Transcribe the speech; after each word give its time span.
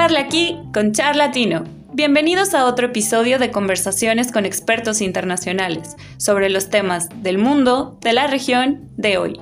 Charla 0.00 0.20
aquí 0.20 0.56
con 0.72 0.92
Charlatino. 0.92 1.64
Bienvenidos 1.92 2.54
a 2.54 2.66
otro 2.66 2.86
episodio 2.86 3.40
de 3.40 3.50
conversaciones 3.50 4.30
con 4.30 4.46
expertos 4.46 5.00
internacionales 5.00 5.96
sobre 6.18 6.50
los 6.50 6.70
temas 6.70 7.08
del 7.24 7.38
mundo, 7.38 7.98
de 8.00 8.12
la 8.12 8.28
región, 8.28 8.88
de 8.96 9.18
hoy. 9.18 9.40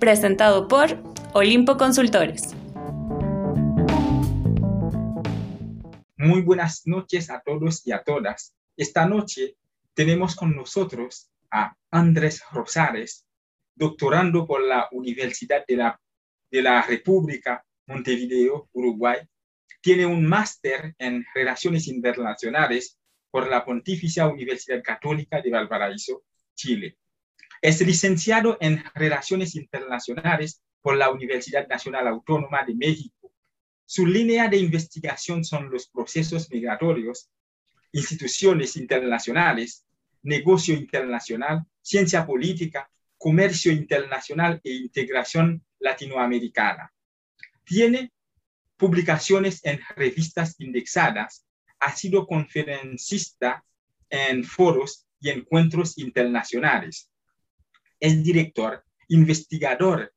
Presentado 0.00 0.66
por 0.66 1.00
Olimpo 1.32 1.76
Consultores. 1.76 2.56
Muy 6.16 6.42
buenas 6.42 6.82
noches 6.86 7.30
a 7.30 7.40
todos 7.40 7.86
y 7.86 7.92
a 7.92 8.02
todas. 8.02 8.52
Esta 8.76 9.06
noche 9.06 9.54
tenemos 9.94 10.34
con 10.34 10.56
nosotros 10.56 11.30
a 11.52 11.76
Andrés 11.92 12.42
Rosales, 12.50 13.28
doctorando 13.76 14.44
por 14.44 14.60
la 14.60 14.88
Universidad 14.90 15.64
de 15.68 15.76
la, 15.76 16.00
de 16.50 16.62
la 16.62 16.82
República 16.82 17.64
Montevideo, 17.86 18.68
Uruguay. 18.72 19.18
Tiene 19.84 20.06
un 20.06 20.24
máster 20.24 20.94
en 20.96 21.26
Relaciones 21.34 21.88
Internacionales 21.88 22.98
por 23.30 23.50
la 23.50 23.66
Pontificia 23.66 24.26
Universidad 24.26 24.82
Católica 24.82 25.42
de 25.42 25.50
Valparaíso, 25.50 26.22
Chile. 26.54 26.96
Es 27.60 27.82
licenciado 27.82 28.56
en 28.62 28.82
Relaciones 28.94 29.54
Internacionales 29.54 30.62
por 30.80 30.96
la 30.96 31.10
Universidad 31.10 31.68
Nacional 31.68 32.08
Autónoma 32.08 32.64
de 32.64 32.74
México. 32.74 33.30
Su 33.84 34.06
línea 34.06 34.48
de 34.48 34.56
investigación 34.56 35.44
son 35.44 35.70
los 35.70 35.88
procesos 35.88 36.50
migratorios, 36.50 37.28
instituciones 37.92 38.76
internacionales, 38.76 39.84
negocio 40.22 40.74
internacional, 40.74 41.62
ciencia 41.82 42.24
política, 42.24 42.90
comercio 43.18 43.70
internacional 43.70 44.62
e 44.64 44.72
integración 44.72 45.62
latinoamericana. 45.78 46.90
Tiene 47.64 48.14
publicaciones 48.76 49.64
en 49.64 49.80
revistas 49.96 50.56
indexadas, 50.58 51.46
ha 51.80 51.94
sido 51.94 52.26
conferencista 52.26 53.64
en 54.08 54.44
foros 54.44 55.06
y 55.20 55.30
encuentros 55.30 55.98
internacionales. 55.98 57.10
Es 58.00 58.22
director, 58.22 58.84
investigador 59.08 60.12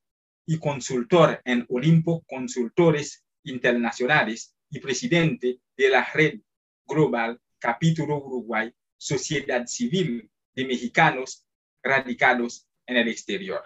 y 0.45 0.59
consultor 0.59 1.41
en 1.45 1.65
Olimpo 1.69 2.23
Consultores 2.27 3.25
Internacionales 3.43 4.55
y 4.69 4.79
presidente 4.79 5.59
de 5.75 5.89
la 5.89 6.03
Red 6.13 6.39
Global 6.85 7.39
Capítulo 7.59 8.17
Uruguay 8.17 8.73
Sociedad 8.97 9.65
Civil 9.67 10.29
de 10.55 10.65
Mexicanos 10.65 11.45
Radicados 11.83 12.67
en 12.85 12.97
el 12.97 13.07
Exterior. 13.07 13.63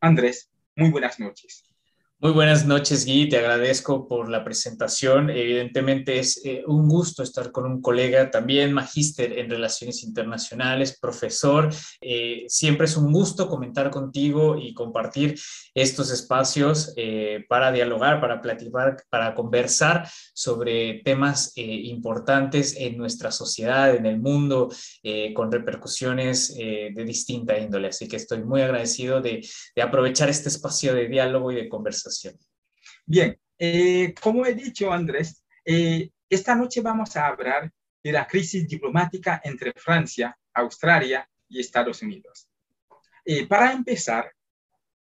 Andrés, 0.00 0.50
muy 0.76 0.90
buenas 0.90 1.20
noches. 1.20 1.64
Muy 2.24 2.32
buenas 2.32 2.64
noches, 2.64 3.04
Gui. 3.04 3.28
Te 3.28 3.36
agradezco 3.36 4.08
por 4.08 4.30
la 4.30 4.42
presentación. 4.42 5.28
Evidentemente 5.28 6.18
es 6.18 6.40
eh, 6.42 6.64
un 6.66 6.88
gusto 6.88 7.22
estar 7.22 7.52
con 7.52 7.66
un 7.66 7.82
colega 7.82 8.30
también, 8.30 8.72
magíster 8.72 9.38
en 9.38 9.50
relaciones 9.50 10.02
internacionales, 10.02 10.98
profesor. 10.98 11.68
Eh, 12.00 12.46
siempre 12.48 12.86
es 12.86 12.96
un 12.96 13.12
gusto 13.12 13.46
comentar 13.46 13.90
contigo 13.90 14.56
y 14.58 14.72
compartir 14.72 15.38
estos 15.74 16.10
espacios 16.10 16.94
eh, 16.96 17.44
para 17.46 17.70
dialogar, 17.70 18.22
para 18.22 18.40
platicar, 18.40 18.96
para 19.10 19.34
conversar 19.34 20.08
sobre 20.32 21.02
temas 21.04 21.52
importantes 21.56 22.74
en 22.78 22.96
nuestra 22.96 23.32
sociedad, 23.32 23.94
en 23.94 24.06
el 24.06 24.18
mundo, 24.18 24.70
con 25.34 25.52
repercusiones 25.52 26.54
de 26.54 27.04
distinta 27.04 27.58
índole. 27.58 27.88
Así 27.88 28.08
que 28.08 28.16
estoy 28.16 28.42
muy 28.42 28.62
agradecido 28.62 29.20
de 29.20 29.46
aprovechar 29.82 30.30
este 30.30 30.48
espacio 30.48 30.94
de 30.94 31.08
diálogo 31.08 31.52
y 31.52 31.56
de 31.56 31.68
conversación. 31.68 32.13
Bien, 33.06 33.38
eh, 33.58 34.14
como 34.20 34.44
he 34.46 34.54
dicho, 34.54 34.92
Andrés, 34.92 35.44
eh, 35.64 36.10
esta 36.28 36.54
noche 36.54 36.80
vamos 36.80 37.16
a 37.16 37.26
hablar 37.26 37.72
de 38.02 38.12
la 38.12 38.26
crisis 38.26 38.68
diplomática 38.68 39.40
entre 39.44 39.72
Francia, 39.72 40.36
Australia 40.52 41.28
y 41.48 41.60
Estados 41.60 42.02
Unidos. 42.02 42.48
Eh, 43.24 43.46
para 43.46 43.72
empezar, 43.72 44.30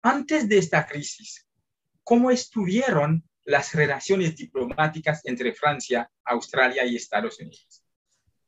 antes 0.02 0.48
de 0.48 0.58
esta 0.58 0.86
crisis, 0.86 1.46
¿cómo 2.02 2.30
estuvieron 2.30 3.22
las 3.44 3.74
relaciones 3.74 4.36
diplomáticas 4.36 5.20
entre 5.24 5.52
Francia, 5.52 6.10
Australia 6.24 6.84
y 6.84 6.96
Estados 6.96 7.38
Unidos? 7.38 7.79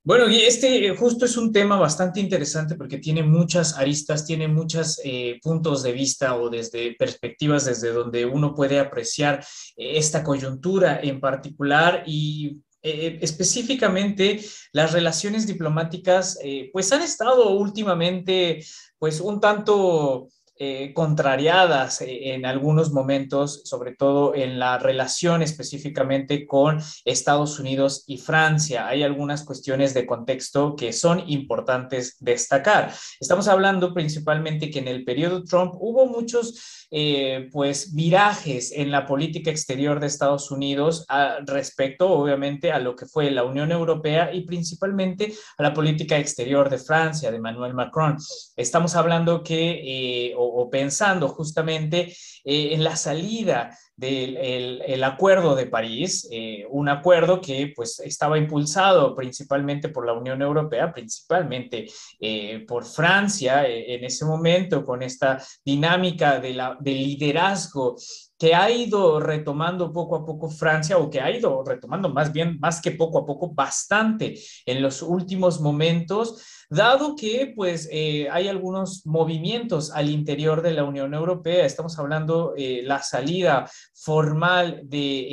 Bueno, 0.05 0.29
y 0.29 0.43
este 0.43 0.85
eh, 0.85 0.97
justo 0.97 1.27
es 1.27 1.37
un 1.37 1.53
tema 1.53 1.77
bastante 1.77 2.19
interesante 2.19 2.75
porque 2.75 2.99
tiene 2.99 3.23
muchas 3.23 3.79
aristas, 3.79 4.27
tiene 4.27 4.49
muchos 4.49 5.01
eh, 5.05 5.39
puntos 5.41 5.85
de 5.85 5.93
vista 5.93 6.35
o 6.35 6.51
desde 6.51 6.97
perspectivas 6.97 7.67
desde 7.67 7.93
donde 7.93 8.27
uno 8.27 8.53
puede 8.53 8.81
apreciar 8.81 9.47
eh, 9.77 9.99
esta 9.99 10.25
coyuntura 10.25 10.99
en 11.01 11.21
particular 11.21 12.03
y 12.05 12.59
específicamente 12.85 14.41
las 14.73 14.93
relaciones 14.93 15.47
diplomáticas 15.47 16.37
pues 16.73 16.91
han 16.91 17.03
estado 17.03 17.51
últimamente 17.51 18.65
pues 18.99 19.21
un 19.21 19.39
tanto 19.39 20.27
eh, 20.65 20.93
contrariadas 20.95 22.03
eh, 22.03 22.35
en 22.35 22.47
algunos 22.47 22.93
momentos, 22.93 23.63
sobre 23.65 23.97
todo 23.97 24.33
en 24.37 24.61
la 24.61 24.79
relación 24.79 25.43
específicamente 25.43 26.47
con 26.47 26.81
Estados 27.05 27.59
Unidos 27.59 28.05
y 28.07 28.19
Francia. 28.19 28.87
Hay 28.87 29.03
algunas 29.03 29.43
cuestiones 29.43 29.93
de 29.93 30.07
contexto 30.07 30.77
que 30.77 30.93
son 30.93 31.29
importantes 31.29 32.17
destacar. 32.21 32.93
Estamos 33.19 33.49
hablando 33.49 33.93
principalmente 33.93 34.71
que 34.71 34.79
en 34.79 34.87
el 34.87 35.05
periodo 35.05 35.43
Trump 35.43 35.75
hubo 35.81 36.07
muchos 36.07 36.87
eh, 36.95 37.49
pues 37.51 37.95
virajes 37.95 38.71
en 38.71 38.91
la 38.91 39.07
política 39.07 39.51
exterior 39.51 39.99
de 39.99 40.09
Estados 40.09 40.51
Unidos 40.51 41.07
respecto 41.47 42.11
obviamente 42.11 42.71
a 42.71 42.79
lo 42.79 42.95
que 42.95 43.07
fue 43.07 43.31
la 43.31 43.45
Unión 43.45 43.73
Europea 43.73 44.33
y 44.33 44.43
principalmente 44.43 45.33
a 45.57 45.63
la 45.63 45.73
política 45.73 46.19
exterior 46.19 46.69
de 46.69 46.77
Francia, 46.77 47.31
de 47.31 47.39
Emmanuel 47.39 47.73
Macron. 47.73 48.19
Estamos 48.57 48.95
hablando 48.95 49.43
que, 49.43 50.35
o, 50.37 50.52
pensando 50.71 51.29
justamente 51.29 52.15
eh, 52.45 52.75
en 52.75 52.83
la 52.83 52.97
salida 52.97 53.77
del 53.97 54.37
el, 54.37 55.05
acuerdo 55.05 55.55
de 55.55 55.67
París, 55.67 56.27
eh, 56.33 56.67
un 56.71 56.89
acuerdo 56.89 57.41
que 57.41 57.73
pues 57.77 58.01
estaba 58.01 58.39
impulsado 58.39 59.15
principalmente 59.15 59.91
por 59.91 60.07
la 60.07 60.15
Unión 60.15 60.43
Europea, 60.43 60.93
principalmente 60.93 61.87
eh, 62.19 62.65
por 62.67 62.85
Francia 62.85 63.67
en 63.67 64.03
ese 64.05 64.25
momento, 64.25 64.85
con 64.85 65.03
esta 65.03 65.43
dinámica 65.65 66.41
de, 66.41 66.61
de 66.81 66.93
liderazgo 66.93 67.97
que 68.43 68.57
ha 68.57 68.69
ido 68.69 69.21
retomando 69.21 69.93
poco 69.93 70.17
a 70.17 70.27
poco 70.27 70.51
Francia 70.51 70.99
o 70.99 71.09
que 71.09 71.21
ha 71.21 71.31
ido 71.31 71.63
retomando 71.65 72.09
más 72.09 72.33
bien, 72.33 72.59
más 72.59 72.81
que 72.81 72.91
poco 72.91 73.19
a 73.21 73.25
poco, 73.25 73.55
bastante 73.55 74.35
en 74.67 74.83
los 74.83 75.01
últimos 75.01 75.61
momentos, 75.61 76.62
dado 76.73 77.17
que 77.17 77.53
pues 77.55 77.89
eh, 77.93 78.29
hay 78.31 78.49
algunos 78.49 79.07
movimientos 79.07 79.91
al 79.91 80.09
interior 80.09 80.63
de 80.63 80.73
la 80.73 80.85
Unión 80.85 81.13
Europea. 81.13 81.67
Estamos 81.67 81.99
hablando 81.99 82.55
eh, 82.57 82.81
la 82.83 83.03
salida 83.03 83.69
formal 83.95 84.81
de 84.85 85.27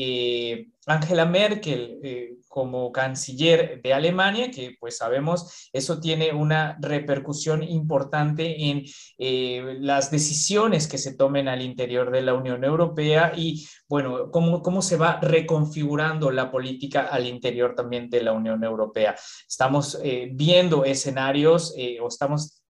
eh, 0.52 0.68
Angela 0.86 1.26
Merkel 1.26 1.98
eh, 2.04 2.34
como 2.50 2.92
canciller 2.92 3.82
de 3.82 3.94
Alemania, 3.94 4.52
que 4.52 4.76
pues 4.80 4.98
sabemos 4.98 5.70
eso 5.72 6.02
tiene 6.02 6.34
una 6.34 6.78
repercusión 6.82 7.64
importante 7.64 8.70
en 8.70 8.84
eh, 9.18 9.78
las 9.80 10.12
decisiones 10.12 10.88
que 10.88 10.98
se 10.98 11.16
tomen 11.16 11.48
al 11.48 11.62
interior 11.62 12.12
de 12.12 12.24
la 12.24 12.34
Unión 12.34 12.64
Europea 12.64 13.32
y 13.38 13.66
bueno, 13.88 14.32
cómo, 14.32 14.62
cómo 14.62 14.82
se 14.82 14.98
va 14.98 15.20
reconfigurando 15.22 16.32
la 16.32 16.52
política 16.52 17.04
al 17.04 17.28
interior 17.28 17.76
también 17.76 18.10
de 18.10 18.24
la 18.24 18.34
Unión 18.34 18.64
Europea. 18.64 19.16
Estamos 19.48 19.98
eh, 20.04 20.30
viendo 20.34 20.84
escenarios 20.84 21.74
o 22.02 22.08
estamos 22.08 22.62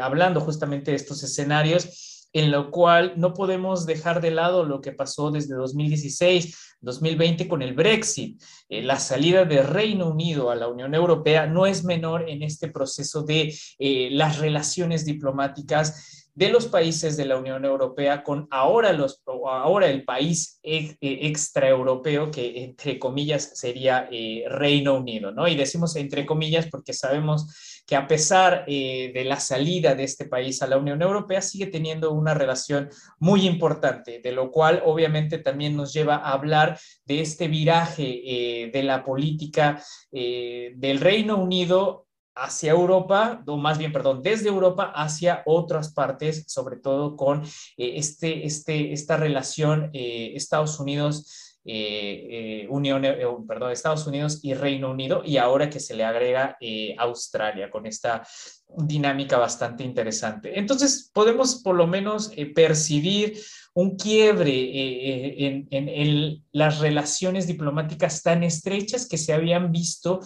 hablando 0.00 0.40
justamente 0.40 0.92
de 0.92 0.96
estos 0.98 1.24
escenarios 1.24 2.13
en 2.34 2.50
lo 2.50 2.72
cual 2.72 3.14
no 3.16 3.32
podemos 3.32 3.86
dejar 3.86 4.20
de 4.20 4.32
lado 4.32 4.64
lo 4.64 4.80
que 4.80 4.90
pasó 4.92 5.30
desde 5.30 5.54
2016, 5.54 6.76
2020 6.80 7.46
con 7.46 7.62
el 7.62 7.74
Brexit. 7.74 8.42
Eh, 8.68 8.82
la 8.82 8.98
salida 8.98 9.44
de 9.44 9.62
Reino 9.62 10.08
Unido 10.08 10.50
a 10.50 10.56
la 10.56 10.66
Unión 10.66 10.94
Europea 10.94 11.46
no 11.46 11.64
es 11.64 11.84
menor 11.84 12.28
en 12.28 12.42
este 12.42 12.68
proceso 12.68 13.22
de 13.22 13.54
eh, 13.78 14.08
las 14.10 14.38
relaciones 14.40 15.04
diplomáticas 15.04 16.24
de 16.34 16.48
los 16.48 16.66
países 16.66 17.16
de 17.16 17.26
la 17.26 17.36
Unión 17.36 17.64
Europea 17.64 18.24
con 18.24 18.48
ahora, 18.50 18.92
los, 18.92 19.22
ahora 19.24 19.86
el 19.86 20.04
país 20.04 20.58
e, 20.64 20.96
e, 21.00 21.28
extraeuropeo 21.28 22.32
que 22.32 22.64
entre 22.64 22.98
comillas 22.98 23.52
sería 23.54 24.08
eh, 24.10 24.42
Reino 24.48 24.94
Unido, 24.94 25.30
¿no? 25.30 25.46
Y 25.46 25.54
decimos 25.54 25.94
entre 25.94 26.26
comillas 26.26 26.66
porque 26.68 26.92
sabemos 26.92 27.73
que 27.86 27.96
a 27.96 28.06
pesar 28.06 28.64
eh, 28.66 29.10
de 29.12 29.24
la 29.24 29.40
salida 29.40 29.94
de 29.94 30.04
este 30.04 30.26
país 30.26 30.62
a 30.62 30.66
la 30.66 30.78
Unión 30.78 31.02
Europea 31.02 31.42
sigue 31.42 31.66
teniendo 31.66 32.12
una 32.12 32.34
relación 32.34 32.88
muy 33.18 33.46
importante, 33.46 34.20
de 34.20 34.32
lo 34.32 34.50
cual 34.50 34.82
obviamente 34.84 35.38
también 35.38 35.76
nos 35.76 35.92
lleva 35.92 36.16
a 36.16 36.32
hablar 36.32 36.78
de 37.04 37.20
este 37.20 37.48
viraje 37.48 38.22
eh, 38.24 38.70
de 38.72 38.82
la 38.82 39.04
política 39.04 39.82
del 40.10 41.00
Reino 41.00 41.36
Unido 41.36 42.04
hacia 42.34 42.72
Europa, 42.72 43.42
o 43.46 43.56
más 43.56 43.78
bien, 43.78 43.92
perdón, 43.92 44.22
desde 44.22 44.48
Europa 44.48 44.92
hacia 44.94 45.42
otras 45.46 45.92
partes, 45.92 46.44
sobre 46.48 46.76
todo 46.76 47.16
con 47.16 47.44
eh, 47.44 47.94
este, 47.96 48.44
este, 48.44 48.92
esta 48.92 49.16
relación 49.16 49.90
eh, 49.92 50.32
Estados 50.34 50.80
Unidos 50.80 51.43
Unión, 51.64 53.02
perdón, 53.46 53.72
Estados 53.72 54.06
Unidos 54.06 54.40
y 54.42 54.54
Reino 54.54 54.90
Unido, 54.90 55.22
y 55.24 55.38
ahora 55.38 55.70
que 55.70 55.80
se 55.80 55.94
le 55.94 56.04
agrega 56.04 56.58
Australia 56.98 57.70
con 57.70 57.86
esta 57.86 58.26
dinámica 58.68 59.38
bastante 59.38 59.82
interesante. 59.82 60.58
Entonces, 60.58 61.10
podemos 61.12 61.62
por 61.62 61.74
lo 61.76 61.86
menos 61.86 62.32
percibir 62.54 63.38
un 63.74 63.96
quiebre 63.96 65.66
en, 65.70 66.44
las 66.52 66.78
relaciones 66.78 67.46
diplomáticas 67.46 68.22
tan 68.22 68.42
estrechas 68.42 69.08
que 69.08 69.18
se 69.18 69.32
habían 69.32 69.72
visto 69.72 70.20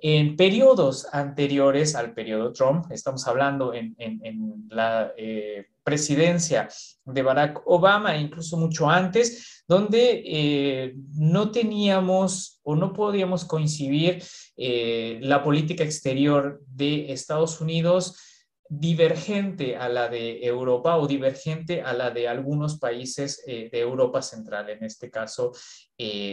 en 0.00 0.36
periodos 0.36 1.08
anteriores 1.12 1.96
al 1.96 2.14
periodo 2.14 2.52
Trump, 2.52 2.90
estamos 2.92 3.26
hablando 3.26 3.74
en, 3.74 3.96
la 4.70 5.12
eh, 5.16 5.66
presidencia 5.82 6.68
de 7.04 7.22
Barack 7.22 7.62
Obama, 7.66 8.16
incluso 8.16 8.56
mucho 8.56 8.88
antes, 8.88 9.57
donde 9.68 10.22
eh, 10.24 10.94
no 11.12 11.50
teníamos 11.52 12.60
o 12.62 12.74
no 12.74 12.92
podíamos 12.92 13.44
coincidir 13.44 14.22
eh, 14.56 15.18
la 15.22 15.44
política 15.44 15.84
exterior 15.84 16.62
de 16.66 17.12
Estados 17.12 17.60
Unidos 17.60 18.16
divergente 18.70 19.76
a 19.76 19.88
la 19.88 20.08
de 20.08 20.44
Europa 20.44 20.96
o 20.96 21.06
divergente 21.06 21.82
a 21.82 21.92
la 21.92 22.10
de 22.10 22.28
algunos 22.28 22.78
países 22.78 23.42
de 23.46 23.70
Europa 23.72 24.20
Central, 24.20 24.68
en 24.68 24.84
este 24.84 25.10
caso 25.10 25.52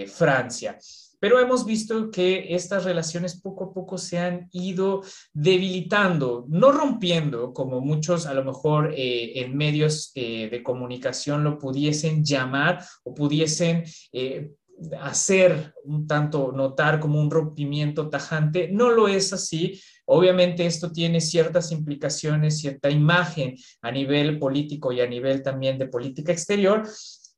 Francia 0.08 0.78
pero 1.26 1.40
hemos 1.40 1.66
visto 1.66 2.12
que 2.12 2.54
estas 2.54 2.84
relaciones 2.84 3.42
poco 3.42 3.64
a 3.64 3.74
poco 3.74 3.98
se 3.98 4.20
han 4.20 4.48
ido 4.52 5.02
debilitando, 5.34 6.46
no 6.50 6.72
rompiendo, 6.72 7.52
como 7.52 7.82
muchos 7.82 8.28
a 8.28 8.34
lo 8.36 8.44
mejor 8.44 8.94
eh, 8.96 9.42
en 9.42 9.58
medios 9.58 10.12
eh, 10.14 10.50
de 10.52 10.62
comunicación 10.62 11.44
lo 11.44 11.58
pudiesen 11.58 12.24
llamar 12.24 12.86
o 13.04 13.16
pudiesen 13.16 13.86
eh, 14.14 14.52
hacer 15.02 15.74
un 15.86 16.06
tanto 16.06 16.52
notar 16.52 17.00
como 17.00 17.20
un 17.20 17.32
rompimiento 17.32 18.08
tajante. 18.08 18.70
No 18.72 18.92
lo 18.92 19.08
es 19.08 19.34
así. 19.34 19.82
Obviamente 20.06 20.68
esto 20.68 20.92
tiene 20.92 21.22
ciertas 21.22 21.72
implicaciones, 21.72 22.60
cierta 22.60 22.92
imagen 22.92 23.56
a 23.82 23.90
nivel 23.90 24.38
político 24.38 24.92
y 24.92 25.02
a 25.02 25.08
nivel 25.08 25.42
también 25.42 25.80
de 25.80 25.88
política 25.88 26.32
exterior, 26.32 26.84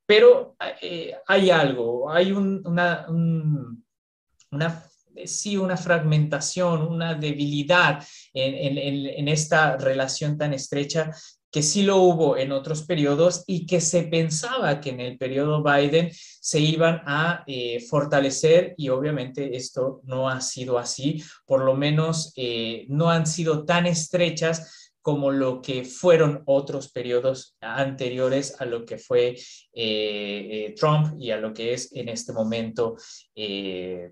pero 0.08 0.56
eh, 0.82 1.16
hay 1.28 1.52
algo, 1.52 2.10
hay 2.10 2.32
una, 2.32 3.06
una, 3.10 4.84
sí, 5.26 5.58
una 5.58 5.76
fragmentación, 5.76 6.82
una 6.82 7.14
debilidad 7.14 8.02
en, 8.34 9.28
esta 9.28 9.76
relación 9.76 10.38
tan 10.38 10.54
estrecha 10.54 11.12
que 11.52 11.62
sí 11.62 11.84
lo 11.84 11.98
hubo 11.98 12.38
en 12.38 12.52
otros 12.54 12.84
periodos 12.84 13.44
y 13.48 13.66
que 13.66 13.82
se 13.82 14.04
pensaba 14.04 14.80
que 14.80 14.92
en 14.92 15.02
el 15.02 15.18
periodo 15.18 15.62
Biden 15.62 16.10
se 16.14 16.60
iban 16.60 17.02
a 17.06 17.44
eh, 17.46 17.82
fortalecer 17.82 18.76
y 18.78 18.90
obviamente 18.90 19.58
esto 19.58 20.02
no 20.04 20.30
ha 20.30 20.40
sido 20.40 20.78
así, 20.78 21.22
por 21.46 21.66
lo 21.66 21.74
menos 21.74 22.32
eh, 22.38 22.86
no 22.88 23.10
han 23.10 23.28
sido 23.28 23.66
tan 23.66 23.86
estrechas 23.88 24.87
como 25.08 25.32
lo 25.32 25.62
que 25.62 25.86
fueron 25.86 26.44
otros 26.48 26.92
periodos 26.92 27.56
anteriores 27.62 28.60
a 28.60 28.66
lo 28.66 28.86
que 28.86 28.98
fue 28.98 29.30
eh, 29.30 29.38
eh, 29.72 30.76
Trump 30.78 31.16
y 31.18 31.32
a 31.32 31.38
lo 31.38 31.54
que 31.54 31.72
es 31.72 31.94
en 31.94 32.10
este 32.10 32.34
momento 32.34 32.98
eh, 33.34 34.12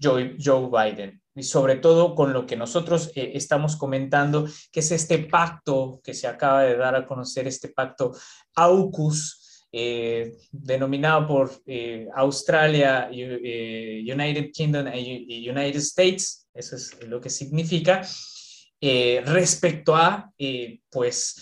Joe, 0.00 0.36
Joe, 0.38 0.70
Biden. 0.70 1.20
Y 1.34 1.42
sobre 1.42 1.74
todo 1.74 2.14
con 2.14 2.32
lo 2.32 2.46
que 2.46 2.54
nosotros 2.54 3.10
estamos 3.16 3.74
comentando, 3.74 4.46
que 4.70 4.78
es 4.78 4.92
este 4.92 5.18
pacto 5.18 6.00
que 6.04 6.14
se 6.14 6.28
acaba 6.28 6.62
de 6.62 6.76
dar 6.76 6.94
a 6.94 7.04
conocer, 7.04 7.48
este 7.48 7.70
pacto 7.70 8.12
AUKUS, 8.54 9.66
denominado 10.52 11.26
por 11.26 11.50
Australia, 12.14 13.08
United 13.10 14.52
Kingdom 14.52 14.86
y 14.94 15.50
United 15.50 15.80
States, 15.80 16.46
eso 16.54 16.76
es 16.76 16.96
lo 17.08 17.20
que 17.20 17.30
significa, 17.30 18.02
eh, 18.84 19.22
respecto 19.24 19.94
a, 19.94 20.32
eh, 20.38 20.80
pues, 20.90 21.40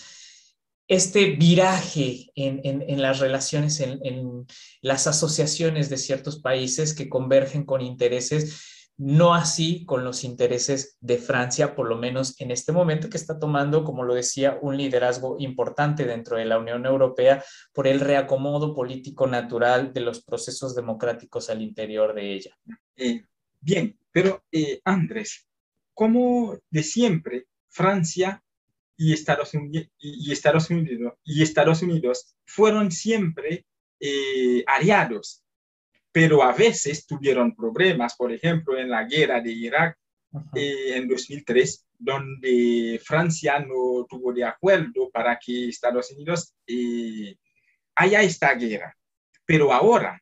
este 0.87 1.31
viraje 1.31 2.29
en, 2.35 3.01
las 3.01 3.19
relaciones, 3.19 3.79
en, 3.79 4.45
las 4.81 5.07
asociaciones 5.07 5.89
de 5.89 5.97
ciertos 5.97 6.39
países 6.39 6.93
que 6.93 7.09
convergen 7.09 7.65
con 7.65 7.81
intereses, 7.81 8.91
no 8.97 9.33
así 9.33 9.85
con 9.85 10.03
los 10.03 10.23
intereses 10.23 10.97
de 10.99 11.17
Francia, 11.17 11.73
por 11.73 11.87
lo 11.87 11.97
menos 11.97 12.39
en 12.39 12.51
este 12.51 12.73
momento 12.73 13.09
que 13.09 13.17
está 13.17 13.39
tomando, 13.39 13.83
como 13.83 14.03
lo 14.03 14.13
decía, 14.13 14.59
un 14.61 14.77
liderazgo 14.77 15.37
importante 15.39 16.05
dentro 16.05 16.37
de 16.37 16.45
la 16.45 16.59
Unión 16.59 16.85
Europea 16.85 17.43
por 17.73 17.87
el 17.87 18.01
reacomodo 18.01 18.75
político 18.75 19.25
natural 19.25 19.93
de 19.93 20.01
los 20.01 20.23
procesos 20.23 20.75
democráticos 20.75 21.49
al 21.49 21.63
interior 21.63 22.13
de 22.13 22.33
ella. 22.35 22.55
Eh, 22.97 23.23
bien, 23.61 23.97
pero 24.11 24.43
Andrés, 24.83 25.47
como 25.93 26.57
de 26.69 26.83
siempre, 26.83 27.45
Francia 27.69 28.43
y 28.97 29.13
Estados, 29.13 29.53
Unidos, 29.53 29.89
y 29.97 30.31
Estados, 30.31 30.69
Unidos, 30.69 31.13
y 31.23 31.41
Estados 31.41 31.81
Unidos 31.81 32.35
fueron 32.45 32.91
siempre 32.91 33.65
eh, 33.99 34.63
aliados, 34.67 35.43
pero 36.11 36.43
a 36.43 36.53
veces 36.53 37.07
tuvieron 37.07 37.55
problemas, 37.55 38.15
por 38.15 38.31
ejemplo, 38.31 38.77
en 38.77 38.89
la 38.89 39.05
guerra 39.05 39.41
de 39.41 39.51
Irak 39.51 39.97
eh, 40.55 40.97
en 40.97 41.07
2003, 41.07 41.87
donde 41.97 43.01
Francia 43.03 43.59
no 43.59 44.05
tuvo 44.07 44.33
de 44.33 44.43
acuerdo 44.43 45.09
para 45.09 45.39
que 45.39 45.69
Estados 45.69 46.11
Unidos 46.11 46.53
eh, 46.67 47.35
haya 47.95 48.21
esta 48.21 48.53
guerra. 48.53 48.95
Pero 49.45 49.73
ahora, 49.73 50.21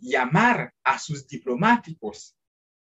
llamar 0.00 0.74
a 0.82 0.98
sus 0.98 1.26
diplomáticos 1.26 2.36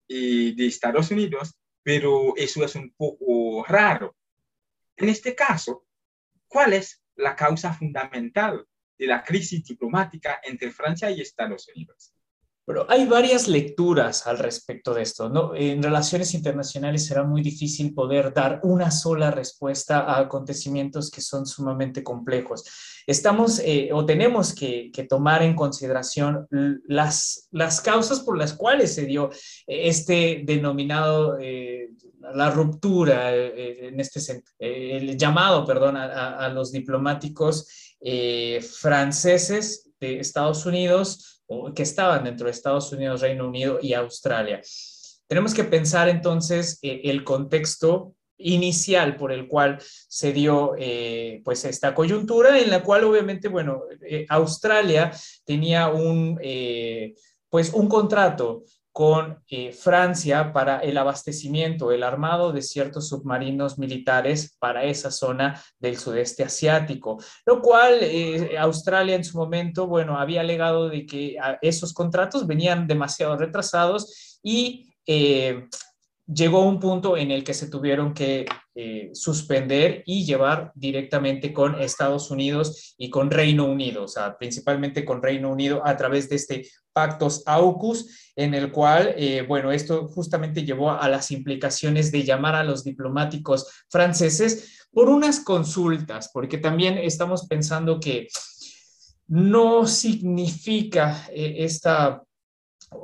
de 0.08 0.56
Estados 0.58 1.12
Unidos 1.12 1.54
pero 1.84 2.36
eso 2.38 2.64
es 2.64 2.76
un 2.76 2.92
poco 2.92 3.64
raro. 3.66 4.16
En 4.96 5.10
este 5.10 5.36
caso, 5.36 5.86
¿cuál 6.48 6.74
es 6.74 7.04
la 7.16 7.36
causa 7.36 7.74
fundamental 7.74 8.68
de 8.98 9.08
la 9.08 9.24
crisis 9.24 9.64
diplomática 9.64 10.40
entre 10.44 10.72
Francia 10.72 11.10
y 11.10 11.22
Estados 11.22 11.68
Unidos? 11.76 12.14
Pero 12.64 12.86
hay 12.90 13.06
varias 13.08 13.48
lecturas 13.48 14.28
al 14.28 14.38
respecto 14.38 14.94
de 14.94 15.02
esto. 15.02 15.56
En 15.56 15.82
relaciones 15.82 16.34
internacionales 16.36 17.06
será 17.08 17.24
muy 17.24 17.42
difícil 17.42 17.94
poder 17.94 18.34
dar 18.34 18.60
una 18.64 18.92
sola 18.92 19.32
respuesta 19.32 20.02
a 20.02 20.20
acontecimientos 20.20 21.10
que 21.10 21.22
son 21.22 21.48
sumamente 21.48 22.04
complejos. 22.04 22.64
Estamos 23.08 23.60
eh, 23.66 23.90
o 23.92 24.06
tenemos 24.06 24.54
que, 24.54 24.92
tomar 25.10 25.42
en 25.42 25.56
consideración 25.56 26.48
las, 26.86 27.48
las 27.52 27.82
causas 27.82 28.20
por 28.20 28.38
las 28.38 28.54
cuales 28.54 28.94
se 28.94 29.06
dio 29.06 29.32
eh, 29.66 29.88
este 29.88 30.44
denominado, 30.46 31.40
eh, 31.40 31.90
la 32.36 32.52
ruptura, 32.52 33.36
en 33.36 34.00
este 34.00 34.44
el 34.60 35.18
llamado, 35.18 35.66
perdón, 35.66 35.98
a 35.98 36.48
los 36.50 36.72
diplomáticos 36.72 37.68
franceses 38.80 39.90
de 40.00 40.20
Estados 40.20 40.68
Unidos 40.68 41.41
que 41.76 41.84
estaban 41.84 42.24
dentro 42.24 42.46
de 42.46 42.52
Estados 42.52 42.92
Unidos, 42.92 43.22
Reino 43.22 43.48
Unido 43.48 43.80
y 43.82 43.94
Australia. 43.94 44.62
Tenemos 45.28 45.54
que 45.54 45.64
pensar 45.64 46.10
entonces 46.10 46.78
eh, 46.82 47.02
el 47.06 47.24
contexto 47.24 48.16
inicial 48.38 49.16
por 49.16 49.32
el 49.32 49.48
cual 49.48 49.78
se 49.82 50.34
dio 50.34 50.74
eh, 50.78 51.42
pues 51.46 51.64
esta 51.64 51.94
coyuntura 51.94 52.60
en 52.60 52.70
la 52.70 52.82
cual 52.82 53.04
obviamente 53.04 53.48
bueno 53.48 53.84
eh, 54.02 54.26
Australia 54.28 55.12
tenía 55.46 55.90
un 55.90 56.40
pues 57.50 57.72
un 57.72 57.88
contrato 57.88 58.64
con 58.92 59.42
eh, 59.48 59.72
Francia 59.72 60.52
para 60.52 60.80
el 60.80 60.98
abastecimiento, 60.98 61.92
el 61.92 62.04
armado 62.04 62.52
de 62.52 62.62
ciertos 62.62 63.08
submarinos 63.08 63.78
militares 63.78 64.58
para 64.60 64.84
esa 64.84 65.12
zona 65.12 65.62
del 65.80 65.98
sudeste 65.98 66.44
asiático, 66.44 67.18
lo 67.46 67.62
cual 67.62 68.00
eh, 68.02 68.58
Australia 68.58 69.16
en 69.16 69.24
su 69.24 69.38
momento, 69.38 69.88
bueno, 69.88 70.20
había 70.20 70.42
alegado 70.42 70.90
de 70.90 71.06
que 71.06 71.38
ah, 71.42 71.58
esos 71.62 71.94
contratos 71.94 72.46
venían 72.46 72.86
demasiado 72.86 73.38
retrasados 73.38 74.40
y 74.44 74.94
eh, 75.06 75.68
llegó 76.34 76.66
un 76.66 76.80
punto 76.80 77.18
en 77.18 77.32
el 77.32 77.44
que 77.44 77.54
se 77.54 77.68
tuvieron 77.68 78.14
que 78.14 78.46
eh, 78.74 79.10
suspender 79.14 80.04
y 80.06 80.26
llevar 80.26 80.72
directamente 80.76 81.52
con 81.52 81.80
Estados 81.82 82.32
Unidos 82.32 82.96
y 82.98 83.10
con 83.10 83.30
Reino 83.30 83.66
Unido, 83.66 84.04
o 84.04 84.08
sea, 84.08 84.38
principalmente 84.38 85.04
con 85.04 85.22
Reino 85.22 85.52
Unido 85.52 85.82
a 85.86 85.98
través 85.98 86.30
de 86.30 86.38
este 86.38 86.68
Pactos 86.94 87.44
AUKUS, 87.46 88.34
en 88.36 88.54
el 88.54 88.72
cual, 88.72 89.14
eh, 89.18 89.46
bueno, 89.48 89.72
esto 89.72 90.08
justamente 90.08 90.66
llevó 90.66 90.92
a 90.92 91.08
las 91.08 91.32
implicaciones 91.32 92.12
de 92.12 92.24
llamar 92.24 92.56
a 92.56 92.64
los 92.64 92.84
diplomáticos 92.84 93.86
franceses 93.90 94.88
por 94.92 95.10
unas 95.10 95.40
consultas, 95.40 96.30
porque 96.34 96.58
también 96.58 96.98
estamos 96.98 97.48
pensando 97.48 98.00
que 98.00 98.28
no 99.28 99.88
significa 99.88 101.28
eh, 101.32 101.56
esta 101.60 102.24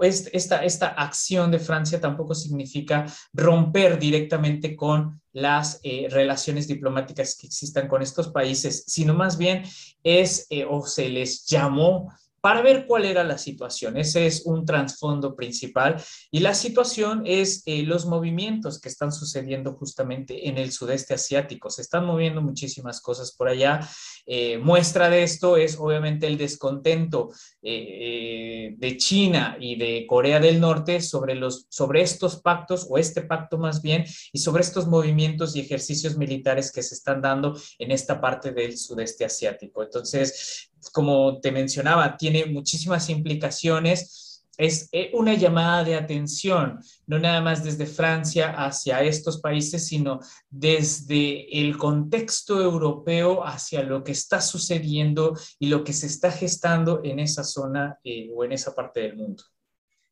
esta, 0.01 0.63
esta 0.63 0.87
acción 0.87 1.51
de 1.51 1.59
Francia 1.59 1.99
tampoco 1.99 2.35
significa 2.35 3.05
romper 3.33 3.97
directamente 3.97 4.75
con 4.75 5.21
las 5.33 5.79
eh, 5.83 6.07
relaciones 6.09 6.67
diplomáticas 6.67 7.37
que 7.39 7.47
existan 7.47 7.87
con 7.87 8.01
estos 8.01 8.29
países, 8.29 8.83
sino 8.87 9.13
más 9.13 9.37
bien 9.37 9.63
es 10.03 10.47
eh, 10.49 10.65
o 10.69 10.85
se 10.85 11.09
les 11.09 11.45
llamó 11.45 12.11
para 12.47 12.61
ver 12.61 12.85
cuál 12.85 13.03
era 13.03 13.25
la 13.25 13.37
situación. 13.37 13.97
Ese 13.97 14.25
es 14.25 14.45
un 14.45 14.65
trasfondo 14.65 15.35
principal 15.35 16.01
y 16.31 16.39
la 16.39 16.53
situación 16.53 17.23
es 17.25 17.61
eh, 17.65 17.83
los 17.83 18.05
movimientos 18.05 18.79
que 18.79 18.87
están 18.87 19.11
sucediendo 19.11 19.73
justamente 19.73 20.47
en 20.47 20.57
el 20.57 20.71
sudeste 20.71 21.13
asiático. 21.13 21.69
Se 21.69 21.81
están 21.81 22.05
moviendo 22.05 22.41
muchísimas 22.41 23.01
cosas 23.01 23.35
por 23.35 23.49
allá. 23.49 23.81
Eh, 24.25 24.59
muestra 24.59 25.09
de 25.09 25.23
esto 25.23 25.57
es 25.57 25.77
obviamente 25.77 26.25
el 26.25 26.37
descontento 26.37 27.31
eh, 27.61 28.75
de 28.77 28.95
China 28.95 29.57
y 29.59 29.75
de 29.75 30.05
Corea 30.07 30.39
del 30.39 30.61
Norte 30.61 31.01
sobre, 31.01 31.35
los, 31.35 31.67
sobre 31.69 32.01
estos 32.01 32.41
pactos 32.41 32.87
o 32.89 32.97
este 32.97 33.23
pacto 33.23 33.57
más 33.57 33.81
bien 33.81 34.05
y 34.31 34.39
sobre 34.39 34.63
estos 34.63 34.87
movimientos 34.87 35.53
y 35.53 35.59
ejercicios 35.59 36.15
militares 36.15 36.71
que 36.71 36.81
se 36.81 36.95
están 36.95 37.21
dando 37.21 37.59
en 37.77 37.91
esta 37.91 38.21
parte 38.21 38.53
del 38.53 38.77
sudeste 38.77 39.25
asiático. 39.25 39.83
Entonces, 39.83 40.71
como 40.93 41.39
te 41.39 41.51
mencionaba, 41.51 42.17
tiene 42.17 42.45
muchísimas 42.45 43.09
implicaciones. 43.09 44.43
Es 44.57 44.89
eh, 44.91 45.11
una 45.13 45.35
llamada 45.35 45.83
de 45.83 45.95
atención, 45.95 46.79
no 47.05 47.19
nada 47.19 47.41
más 47.41 47.63
desde 47.63 47.85
Francia 47.85 48.53
hacia 48.65 49.03
estos 49.03 49.39
países, 49.39 49.85
sino 49.85 50.19
desde 50.49 51.61
el 51.61 51.77
contexto 51.77 52.59
europeo 52.59 53.45
hacia 53.45 53.83
lo 53.83 54.03
que 54.03 54.13
está 54.13 54.41
sucediendo 54.41 55.37
y 55.59 55.67
lo 55.67 55.83
que 55.83 55.93
se 55.93 56.07
está 56.07 56.31
gestando 56.31 57.01
en 57.03 57.19
esa 57.19 57.43
zona 57.43 57.99
eh, 58.03 58.31
o 58.33 58.43
en 58.43 58.53
esa 58.53 58.73
parte 58.73 59.01
del 59.01 59.15
mundo. 59.15 59.43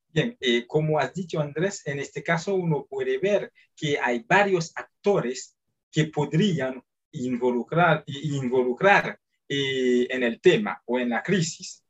Bien, 0.10 0.38
eh, 0.40 0.66
como 0.68 1.00
has 1.00 1.14
dicho 1.14 1.42
Andrés, 1.42 1.82
en 1.86 2.00
este 2.00 2.24
caso 2.24 2.56
uno 2.56 2.86
puede 2.88 3.18
ver 3.18 3.52
que 3.76 4.00
hay 4.00 4.24
varios 4.26 4.72
actores 4.76 5.58
que 5.92 6.06
podrían 6.06 6.82
involucrar, 7.12 8.04
involucrar 8.08 9.20
eh, 9.48 10.08
en 10.10 10.24
el 10.24 10.42
tema 10.42 10.82
o 10.86 11.00
en 11.00 11.10
la 11.10 11.22
crisis. 11.22 11.84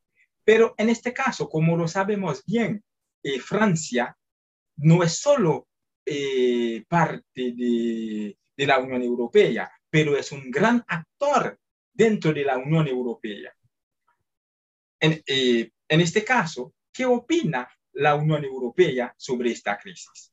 Pero 0.43 0.75
en 0.77 0.89
este 0.89 1.13
caso, 1.13 1.47
como 1.49 1.77
lo 1.77 1.87
sabemos 1.87 2.43
bien, 2.45 2.83
eh, 3.23 3.39
Francia 3.39 4.15
no 4.77 5.03
es 5.03 5.17
solo 5.17 5.67
eh, 6.05 6.83
parte 6.87 7.53
de, 7.53 8.37
de, 8.55 8.67
la 8.67 8.79
Unión 8.79 9.01
Europea, 9.01 9.71
pero 9.89 10.17
es 10.17 10.31
un 10.31 10.51
gran 10.51 10.83
actor 10.87 11.57
dentro 11.93 12.33
de 12.33 12.43
la 12.43 12.57
Unión 12.57 12.87
Europea. 12.87 13.53
En, 14.99 15.23
en 15.25 16.01
este 16.01 16.23
caso, 16.23 16.73
¿qué 16.91 17.05
opina 17.05 17.67
la 17.93 18.15
Unión 18.15 18.43
Europea 18.43 19.13
sobre 19.17 19.51
esta 19.51 19.77
crisis? 19.77 20.31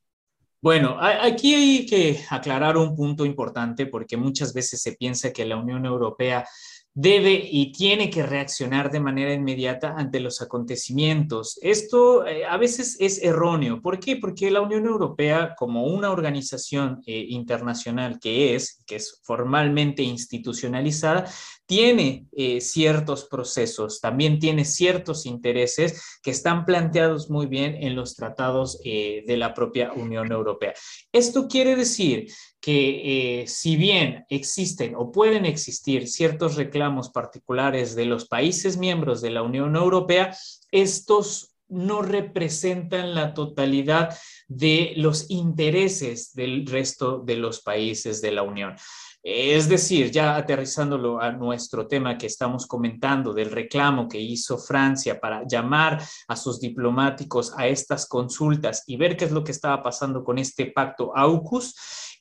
Bueno, 0.63 0.97
aquí 0.99 1.53
hay 1.53 1.85
que 1.85 2.23
aclarar 2.29 2.77
un 2.77 2.95
punto 2.95 3.25
importante 3.25 3.85
porque 3.85 4.15
muchas 4.15 4.53
veces 4.53 4.81
se 4.81 4.93
piensa 4.93 5.33
que 5.33 5.45
la 5.45 5.57
Unión 5.57 5.85
Europea 5.85 6.47
debe 6.95 7.49
y 7.51 7.71
tiene 7.71 8.09
que 8.11 8.23
reaccionar 8.23 8.91
de 8.91 8.99
manera 8.99 9.33
inmediata 9.33 9.95
ante 9.97 10.19
los 10.19 10.41
acontecimientos. 10.41 11.57
Esto 11.61 12.25
eh, 12.25 12.45
a 12.45 12.57
veces 12.57 12.97
es 12.99 13.21
erróneo. 13.23 13.81
¿Por 13.81 13.99
qué? 13.99 14.17
Porque 14.17 14.51
la 14.51 14.61
Unión 14.61 14.85
Europea, 14.85 15.55
como 15.57 15.87
una 15.87 16.11
organización 16.11 17.01
eh, 17.07 17.25
internacional 17.29 18.19
que 18.19 18.53
es, 18.53 18.83
que 18.85 18.97
es 18.97 19.21
formalmente 19.23 20.03
institucionalizada, 20.03 21.25
tiene 21.65 22.27
eh, 22.31 22.61
ciertos 22.61 23.25
procesos, 23.25 23.99
también 23.99 24.37
tiene 24.37 24.63
ciertos 24.63 25.25
intereses 25.25 26.19
que 26.21 26.29
están 26.29 26.65
planteados 26.65 27.29
muy 27.31 27.47
bien 27.47 27.75
en 27.81 27.95
los 27.95 28.15
tratados 28.15 28.79
de 28.83 29.35
la 29.37 29.53
propia 29.53 29.93
Unión 29.93 30.31
Europea. 30.31 30.73
Esto 31.11 31.47
quiere 31.47 31.75
decir 31.75 32.27
que 32.63 33.41
eh, 33.41 33.47
si 33.47 33.75
bien 33.75 34.25
existen 34.29 34.95
o 34.95 35.11
pueden 35.11 35.45
existir 35.45 36.07
ciertos 36.07 36.55
reclamos 36.55 37.09
particulares 37.09 37.93
de 37.93 38.05
los 38.05 38.25
países 38.25 38.77
miembros 38.77 39.19
de 39.19 39.31
la 39.31 39.41
Unión 39.41 39.75
Europea, 39.75 40.33
estos 40.71 41.57
no 41.67 42.01
representan 42.01 43.15
la 43.15 43.33
totalidad 43.33 44.17
de 44.47 44.93
los 44.95 45.29
intereses 45.29 46.33
del 46.35 46.65
resto 46.65 47.19
de 47.19 47.35
los 47.35 47.61
países 47.61 48.21
de 48.21 48.31
la 48.31 48.43
Unión. 48.43 48.77
Es 49.25 49.69
decir, 49.69 50.11
ya 50.11 50.35
aterrizándolo 50.35 51.21
a 51.21 51.31
nuestro 51.31 51.87
tema 51.87 52.17
que 52.17 52.27
estamos 52.27 52.67
comentando 52.67 53.33
del 53.33 53.51
reclamo 53.51 54.07
que 54.09 54.19
hizo 54.19 54.57
Francia 54.57 55.17
para 55.17 55.47
llamar 55.47 56.01
a 56.27 56.35
sus 56.35 56.59
diplomáticos 56.59 57.53
a 57.57 57.67
estas 57.67 58.05
consultas 58.05 58.83
y 58.85 58.97
ver 58.97 59.15
qué 59.15 59.23
es 59.23 59.31
lo 59.31 59.43
que 59.43 59.53
estaba 59.53 59.81
pasando 59.81 60.25
con 60.25 60.39
este 60.39 60.67
pacto 60.67 61.13
AUKUS, 61.15 61.73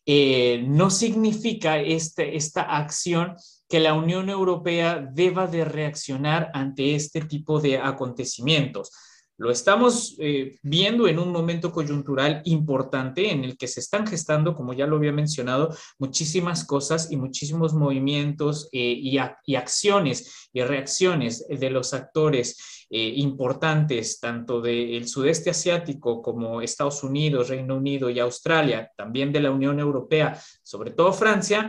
eh, 0.06 0.64
no 0.66 0.90
significa 0.90 1.78
este, 1.78 2.36
esta 2.36 2.62
acción 2.62 3.36
que 3.68 3.80
la 3.80 3.94
Unión 3.94 4.28
Europea 4.28 5.08
deba 5.12 5.46
de 5.46 5.64
reaccionar 5.64 6.50
ante 6.54 6.94
este 6.94 7.22
tipo 7.22 7.60
de 7.60 7.78
acontecimientos. 7.78 8.90
Lo 9.38 9.50
estamos 9.50 10.14
eh, 10.20 10.58
viendo 10.62 11.08
en 11.08 11.18
un 11.18 11.32
momento 11.32 11.72
coyuntural 11.72 12.42
importante 12.44 13.30
en 13.30 13.44
el 13.44 13.56
que 13.56 13.66
se 13.66 13.80
están 13.80 14.06
gestando, 14.06 14.54
como 14.54 14.72
ya 14.72 14.86
lo 14.86 14.96
había 14.96 15.10
mencionado, 15.10 15.74
muchísimas 15.98 16.64
cosas 16.64 17.10
y 17.10 17.16
muchísimos 17.16 17.72
movimientos 17.72 18.68
eh, 18.72 18.94
y, 18.96 19.18
acciones 19.56 20.48
y 20.52 20.62
reacciones 20.62 21.46
de 21.48 21.70
los 21.70 21.94
actores 21.94 22.81
eh, 22.94 23.14
importantes, 23.16 24.20
tanto 24.20 24.60
del 24.60 25.08
sudeste 25.08 25.50
asiático 25.50 26.20
como 26.20 26.60
Estados 26.60 27.02
Unidos, 27.02 27.48
Reino 27.48 27.76
Unido 27.76 28.10
y 28.10 28.20
Australia, 28.20 28.92
también 28.96 29.32
de 29.32 29.40
la 29.40 29.50
Unión 29.50 29.80
Europea, 29.80 30.38
sobre 30.62 30.90
todo 30.90 31.12
Francia, 31.12 31.68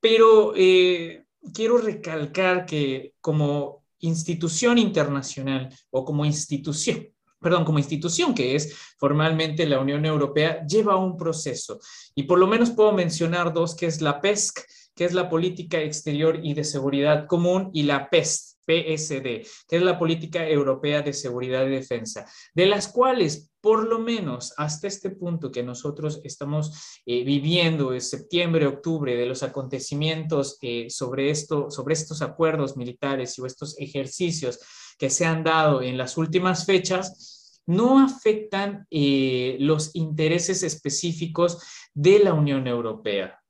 pero 0.00 0.54
quiero 0.54 1.78
recalcar 1.78 2.64
que 2.64 3.14
como 3.20 3.82
institución 4.02 4.78
internacional 4.78 5.68
o 5.90 6.04
como 6.04 6.24
institución, 6.24 7.08
perdón, 7.40 7.64
como 7.64 7.78
institución 7.78 8.34
que 8.34 8.54
es 8.54 8.74
formalmente 8.98 9.66
la 9.66 9.80
Unión 9.80 10.04
Europea, 10.04 10.64
lleva 10.66 10.96
un 10.96 11.16
proceso. 11.16 11.80
Y 12.14 12.24
por 12.24 12.38
lo 12.38 12.46
menos 12.46 12.70
puedo 12.70 12.92
mencionar 12.92 13.52
dos, 13.52 13.74
que 13.74 13.86
es 13.86 14.00
la 14.00 14.20
PESC, 14.20 14.60
que 14.94 15.04
es 15.04 15.14
la 15.14 15.28
Política 15.28 15.80
Exterior 15.80 16.38
y 16.42 16.54
de 16.54 16.64
Seguridad 16.64 17.26
Común, 17.26 17.70
y 17.72 17.84
la 17.84 18.10
PEST, 18.10 18.51
PSD, 18.66 19.46
que 19.68 19.76
es 19.76 19.82
la 19.82 19.98
Política 19.98 20.48
Europea 20.48 21.02
de 21.02 21.12
Seguridad 21.12 21.66
y 21.66 21.70
Defensa, 21.70 22.26
de 22.54 22.66
las 22.66 22.88
cuales 22.88 23.50
por 23.60 23.86
lo 23.88 24.00
menos 24.00 24.52
hasta 24.56 24.88
este 24.88 25.10
punto 25.10 25.52
que 25.52 25.62
nosotros 25.62 26.20
estamos 26.24 27.00
eh, 27.06 27.22
viviendo 27.22 27.94
en 27.94 28.00
septiembre, 28.00 28.66
octubre, 28.66 29.16
de 29.16 29.26
los 29.26 29.42
acontecimientos 29.42 30.58
eh, 30.62 30.88
sobre, 30.90 31.30
esto, 31.30 31.70
sobre 31.70 31.94
estos 31.94 32.22
acuerdos 32.22 32.76
militares 32.76 33.38
y 33.38 33.46
estos 33.46 33.78
ejercicios 33.78 34.58
que 34.98 35.10
se 35.10 35.26
han 35.26 35.44
dado 35.44 35.80
en 35.80 35.96
las 35.96 36.16
últimas 36.16 36.66
fechas, 36.66 37.60
no 37.66 38.04
afectan 38.04 38.86
eh, 38.90 39.56
los 39.60 39.94
intereses 39.94 40.62
específicos 40.62 41.58
de 41.94 42.18
la 42.18 42.34
Unión 42.34 42.66
Europea. 42.66 43.41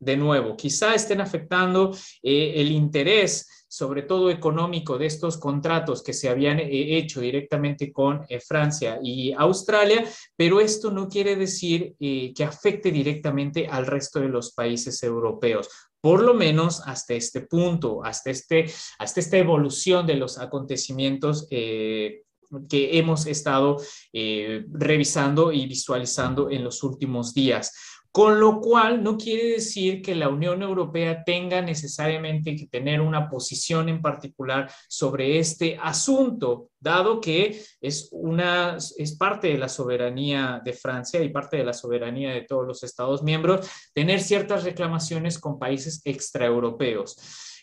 De 0.00 0.16
nuevo, 0.16 0.56
quizá 0.56 0.94
estén 0.94 1.20
afectando 1.20 1.96
el 2.22 2.70
interés 2.70 3.46
sobre 3.68 4.02
todo 4.02 4.30
económico, 4.30 4.96
de 4.96 5.06
estos 5.06 5.36
contratos 5.36 6.02
que 6.02 6.14
se 6.14 6.28
habían 6.28 6.58
eh, 6.58 6.96
hecho 6.96 7.20
directamente 7.20 7.92
con 7.92 8.24
eh, 8.28 8.40
Francia 8.40 8.98
y 9.02 9.32
Australia, 9.32 10.04
pero 10.36 10.60
esto 10.60 10.90
no 10.90 11.08
quiere 11.08 11.36
decir 11.36 11.94
eh, 12.00 12.32
que 12.34 12.44
afecte 12.44 12.90
directamente 12.90 13.68
al 13.68 13.86
resto 13.86 14.20
de 14.20 14.28
los 14.28 14.52
países 14.52 15.02
europeos 15.02 15.68
por 16.00 16.22
lo 16.22 16.32
menos 16.32 16.80
hasta 16.86 17.14
este 17.14 17.40
punto, 17.40 18.04
hasta, 18.04 18.30
este, 18.30 18.70
hasta 19.00 19.18
esta 19.18 19.36
evolución 19.36 20.06
de 20.06 20.14
los 20.14 20.38
acontecimientos 20.38 21.48
que 21.48 22.22
hemos 22.70 23.26
estado 23.26 23.78
revisando 24.12 25.50
y 25.50 25.66
visualizando 25.66 26.50
en 26.50 26.62
los 26.62 26.84
últimos 26.84 27.34
días. 27.34 27.72
Con 28.10 28.40
lo 28.40 28.60
cual 28.60 29.02
no 29.02 29.16
quiere 29.16 29.52
decir 29.52 30.02
que 30.02 30.14
la 30.14 30.28
Unión 30.28 30.62
Europea 30.62 31.22
tenga 31.24 31.60
necesariamente 31.60 32.56
que 32.56 32.66
tener 32.66 33.00
una 33.00 33.28
posición 33.28 33.88
en 33.88 34.00
particular 34.00 34.70
sobre 34.88 35.38
este 35.38 35.78
asunto, 35.80 36.70
dado 36.80 37.20
que 37.20 37.62
es, 37.80 38.08
una, 38.12 38.76
es 38.96 39.16
parte 39.16 39.48
de 39.48 39.58
la 39.58 39.68
soberanía 39.68 40.60
de 40.64 40.72
Francia 40.72 41.22
y 41.22 41.28
parte 41.28 41.58
de 41.58 41.64
la 41.64 41.72
soberanía 41.72 42.32
de 42.32 42.42
todos 42.42 42.66
los 42.66 42.82
Estados 42.82 43.22
miembros, 43.22 43.68
tener 43.92 44.20
ciertas 44.20 44.64
reclamaciones 44.64 45.38
con 45.38 45.58
países 45.58 46.00
extraeuropeos. 46.04 47.16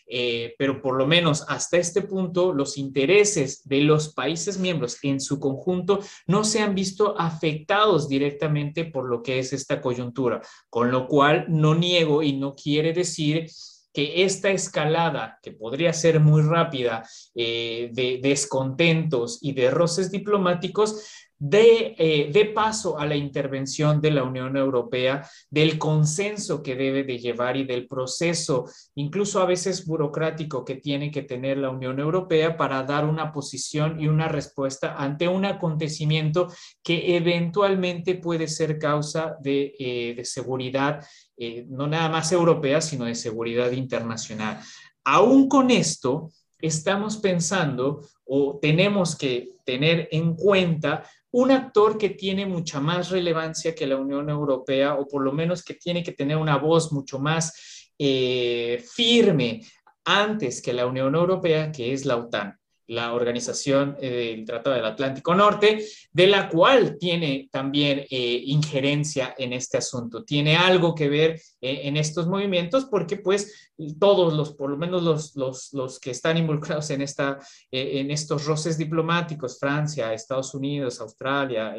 Eh, 0.08 0.54
pero 0.56 0.80
por 0.80 0.96
lo 0.96 1.06
menos 1.06 1.44
hasta 1.48 1.78
este 1.78 2.02
punto 2.02 2.52
los 2.52 2.78
intereses 2.78 3.66
de 3.68 3.80
los 3.80 4.14
países 4.14 4.58
miembros 4.58 4.98
en 5.02 5.20
su 5.20 5.40
conjunto 5.40 5.98
no 6.28 6.44
se 6.44 6.60
han 6.60 6.76
visto 6.76 7.18
afectados 7.18 8.08
directamente 8.08 8.84
por 8.84 9.08
lo 9.08 9.22
que 9.22 9.40
es 9.40 9.52
esta 9.52 9.80
coyuntura, 9.80 10.40
con 10.70 10.92
lo 10.92 11.08
cual 11.08 11.46
no 11.48 11.74
niego 11.74 12.22
y 12.22 12.34
no 12.34 12.54
quiere 12.54 12.92
decir 12.92 13.48
que 13.96 14.24
esta 14.24 14.50
escalada, 14.50 15.38
que 15.42 15.52
podría 15.52 15.90
ser 15.94 16.20
muy 16.20 16.42
rápida, 16.42 17.02
eh, 17.34 17.88
de 17.94 18.20
descontentos 18.22 19.38
y 19.40 19.52
de 19.52 19.70
roces 19.70 20.10
diplomáticos, 20.10 21.25
de, 21.38 22.30
de, 22.32 22.44
paso 22.46 22.98
a 22.98 23.06
la 23.06 23.14
intervención 23.14 24.00
de 24.00 24.10
la 24.10 24.22
Unión 24.22 24.56
Europea, 24.56 25.28
del 25.50 25.78
consenso 25.78 26.62
que 26.62 26.74
debe 26.74 27.04
de 27.04 27.18
llevar 27.18 27.56
y 27.56 27.64
del 27.64 27.86
proceso, 27.86 28.64
incluso 28.94 29.40
a 29.40 29.46
veces 29.46 29.84
burocrático, 29.84 30.64
que 30.64 30.76
tiene 30.76 31.10
que 31.10 31.22
tener 31.22 31.58
la 31.58 31.70
Unión 31.70 32.00
Europea 32.00 32.56
para 32.56 32.82
dar 32.84 33.04
una 33.04 33.32
posición 33.32 34.00
y 34.00 34.08
una 34.08 34.28
respuesta 34.28 34.96
ante 34.96 35.28
un 35.28 35.44
acontecimiento 35.44 36.48
que 36.82 37.16
eventualmente 37.16 38.14
puede 38.14 38.48
ser 38.48 38.78
causa 38.78 39.36
de, 39.40 39.74
eh, 39.78 40.14
de 40.16 40.24
seguridad, 40.24 41.04
eh, 41.36 41.66
no 41.68 41.86
nada 41.86 42.08
más 42.08 42.32
europea, 42.32 42.80
sino 42.80 43.04
de 43.04 43.14
seguridad 43.14 43.70
internacional. 43.72 44.60
Aún 45.04 45.48
con 45.48 45.70
esto, 45.70 46.30
estamos 46.58 47.18
pensando 47.18 48.00
o 48.24 48.58
tenemos 48.60 49.16
que 49.16 49.52
tener 49.64 50.08
en 50.10 50.34
cuenta 50.34 51.04
un 51.36 51.50
actor 51.50 51.98
que 51.98 52.10
tiene 52.10 52.46
mucha 52.46 52.80
más 52.80 53.10
relevancia 53.10 53.74
que 53.74 53.86
la 53.86 53.98
Unión 53.98 54.30
Europea 54.30 54.94
o 54.94 55.06
por 55.06 55.22
lo 55.22 55.32
menos 55.32 55.62
que 55.62 55.74
tiene 55.74 56.02
que 56.02 56.12
tener 56.12 56.38
una 56.38 56.56
voz 56.56 56.92
mucho 56.92 57.18
más 57.18 57.92
eh, 57.98 58.82
firme 58.94 59.60
antes 60.06 60.62
que 60.62 60.72
la 60.72 60.86
Unión 60.86 61.14
Europea, 61.14 61.70
que 61.70 61.92
es 61.92 62.06
la 62.06 62.16
OTAN 62.16 62.58
la 62.88 63.14
Organización 63.14 63.96
eh, 64.00 64.34
del 64.36 64.44
Tratado 64.44 64.76
del 64.76 64.84
Atlántico 64.84 65.34
Norte, 65.34 65.84
de 66.12 66.26
la 66.26 66.48
cual 66.48 66.96
tiene 66.98 67.48
también 67.50 68.00
eh, 68.10 68.42
injerencia 68.46 69.34
en 69.36 69.52
este 69.52 69.78
asunto. 69.78 70.24
Tiene 70.24 70.56
algo 70.56 70.94
que 70.94 71.08
ver 71.08 71.40
eh, 71.60 71.80
en 71.84 71.96
estos 71.96 72.28
movimientos 72.28 72.84
porque 72.84 73.16
pues 73.16 73.72
todos 73.98 74.34
los, 74.34 74.54
por 74.54 74.70
lo 74.70 74.76
menos 74.76 75.02
los, 75.02 75.34
los, 75.36 75.72
los 75.72 75.98
que 75.98 76.12
están 76.12 76.36
involucrados 76.36 76.90
en, 76.90 77.02
esta, 77.02 77.38
en 77.70 78.10
estos 78.10 78.46
roces 78.46 78.78
diplomáticos, 78.78 79.58
Francia, 79.58 80.12
Estados 80.12 80.54
Unidos, 80.54 81.00
Australia, 81.00 81.74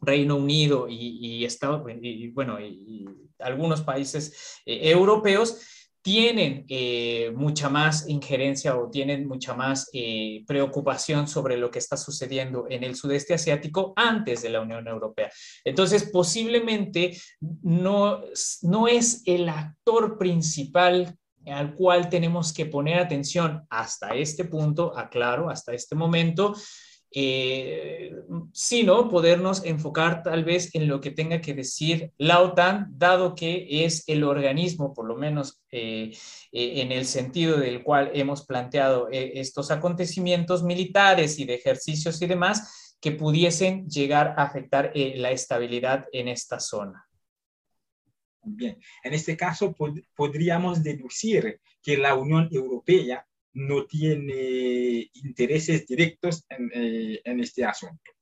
Reino 0.00 0.36
Unido 0.36 0.86
y, 0.88 1.44
y, 1.44 2.28
bueno, 2.28 2.58
y 2.60 3.06
algunos 3.38 3.82
países 3.82 4.62
europeos, 4.64 5.75
tienen 6.06 6.64
eh, 6.68 7.32
mucha 7.34 7.68
más 7.68 8.08
injerencia 8.08 8.76
o 8.76 8.88
tienen 8.88 9.26
mucha 9.26 9.54
más 9.54 9.90
eh, 9.92 10.44
preocupación 10.46 11.26
sobre 11.26 11.56
lo 11.56 11.68
que 11.68 11.80
está 11.80 11.96
sucediendo 11.96 12.66
en 12.70 12.84
el 12.84 12.94
sudeste 12.94 13.34
asiático 13.34 13.92
antes 13.96 14.40
de 14.40 14.50
la 14.50 14.60
Unión 14.60 14.86
Europea. 14.86 15.32
Entonces, 15.64 16.08
posiblemente 16.12 17.20
no, 17.40 18.20
no 18.62 18.86
es 18.86 19.22
el 19.26 19.48
actor 19.48 20.16
principal 20.16 21.18
al 21.44 21.74
cual 21.74 22.08
tenemos 22.08 22.52
que 22.52 22.66
poner 22.66 23.00
atención 23.00 23.66
hasta 23.68 24.14
este 24.14 24.44
punto, 24.44 24.96
aclaro, 24.96 25.50
hasta 25.50 25.74
este 25.74 25.96
momento, 25.96 26.54
eh, 27.12 28.12
sino 28.52 29.08
podernos 29.08 29.64
enfocar 29.64 30.22
tal 30.22 30.44
vez 30.44 30.74
en 30.74 30.88
lo 30.88 31.00
que 31.00 31.10
tenga 31.10 31.40
que 31.40 31.54
decir 31.54 32.12
la 32.18 32.40
OTAN, 32.40 32.88
dado 32.90 33.34
que 33.34 33.84
es 33.84 34.04
el 34.08 34.24
organismo, 34.24 34.92
por 34.92 35.06
lo 35.06 35.16
menos 35.16 35.62
eh, 35.70 36.10
eh, 36.52 36.82
en 36.82 36.92
el 36.92 37.06
sentido 37.06 37.58
del 37.58 37.82
cual 37.82 38.10
hemos 38.14 38.44
planteado 38.44 39.08
estos 39.10 39.70
acontecimientos 39.70 40.62
militares 40.62 41.38
y 41.38 41.44
de 41.44 41.54
ejercicios 41.54 42.20
y 42.20 42.26
demás, 42.26 42.96
que 43.00 43.12
pudiesen 43.12 43.88
llegar 43.88 44.34
a 44.36 44.42
afectar 44.44 44.90
la 44.94 45.30
estabilidad 45.30 46.06
en 46.12 46.28
esta 46.28 46.58
zona. 46.60 47.06
Bien, 48.42 48.78
en 49.02 49.14
este 49.14 49.36
caso 49.36 49.74
podríamos 50.14 50.82
deducir 50.82 51.60
que 51.82 51.96
la 51.96 52.14
Unión 52.14 52.48
Europea 52.52 53.26
no 53.56 53.86
tiene 53.86 55.10
intereses 55.14 55.86
directos 55.86 56.44
eh, 56.50 57.22
en, 57.24 57.40
este 57.40 57.64
asunto. 57.64 58.12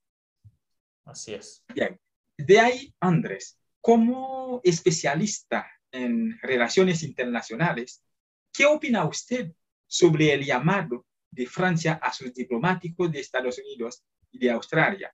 Así 1.04 1.34
es. 1.34 1.64
Bien, 1.74 1.98
de 2.38 2.60
ahí, 2.60 2.94
Andrés, 3.00 3.58
como 3.80 4.60
especialista 4.62 5.68
en 5.90 6.38
relaciones 6.40 7.02
internacionales, 7.02 8.04
¿qué 8.52 8.64
opina 8.64 9.04
usted 9.06 9.52
sobre 9.88 10.32
el 10.32 10.44
llamado 10.44 11.04
de 11.32 11.46
Francia 11.46 11.94
a 11.94 12.12
sus 12.12 12.32
diplomáticos 12.32 13.10
de 13.10 13.18
Estados 13.18 13.58
Unidos 13.58 14.04
y 14.30 14.38
de 14.38 14.52
Australia? 14.52 15.12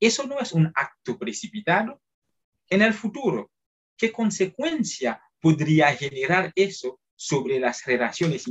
¿Eso 0.00 0.26
no 0.26 0.40
es 0.40 0.52
un 0.52 0.66
acto 0.74 1.16
precipitado? 1.16 2.02
En 2.68 2.82
el 2.82 2.92
futuro, 2.92 3.52
¿qué 3.96 4.10
consecuencia 4.10 5.22
podría 5.40 5.94
generar 5.94 6.50
eso 6.56 7.00
sobre 7.20 7.60
las 7.60 7.84
relaciones, 7.84 8.44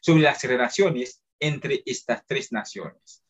sobre 0.00 0.22
las 0.22 0.42
relaciones 0.44 1.20
entre 1.40 1.82
estas 1.84 2.24
tres 2.24 2.52
naciones? 2.52 3.24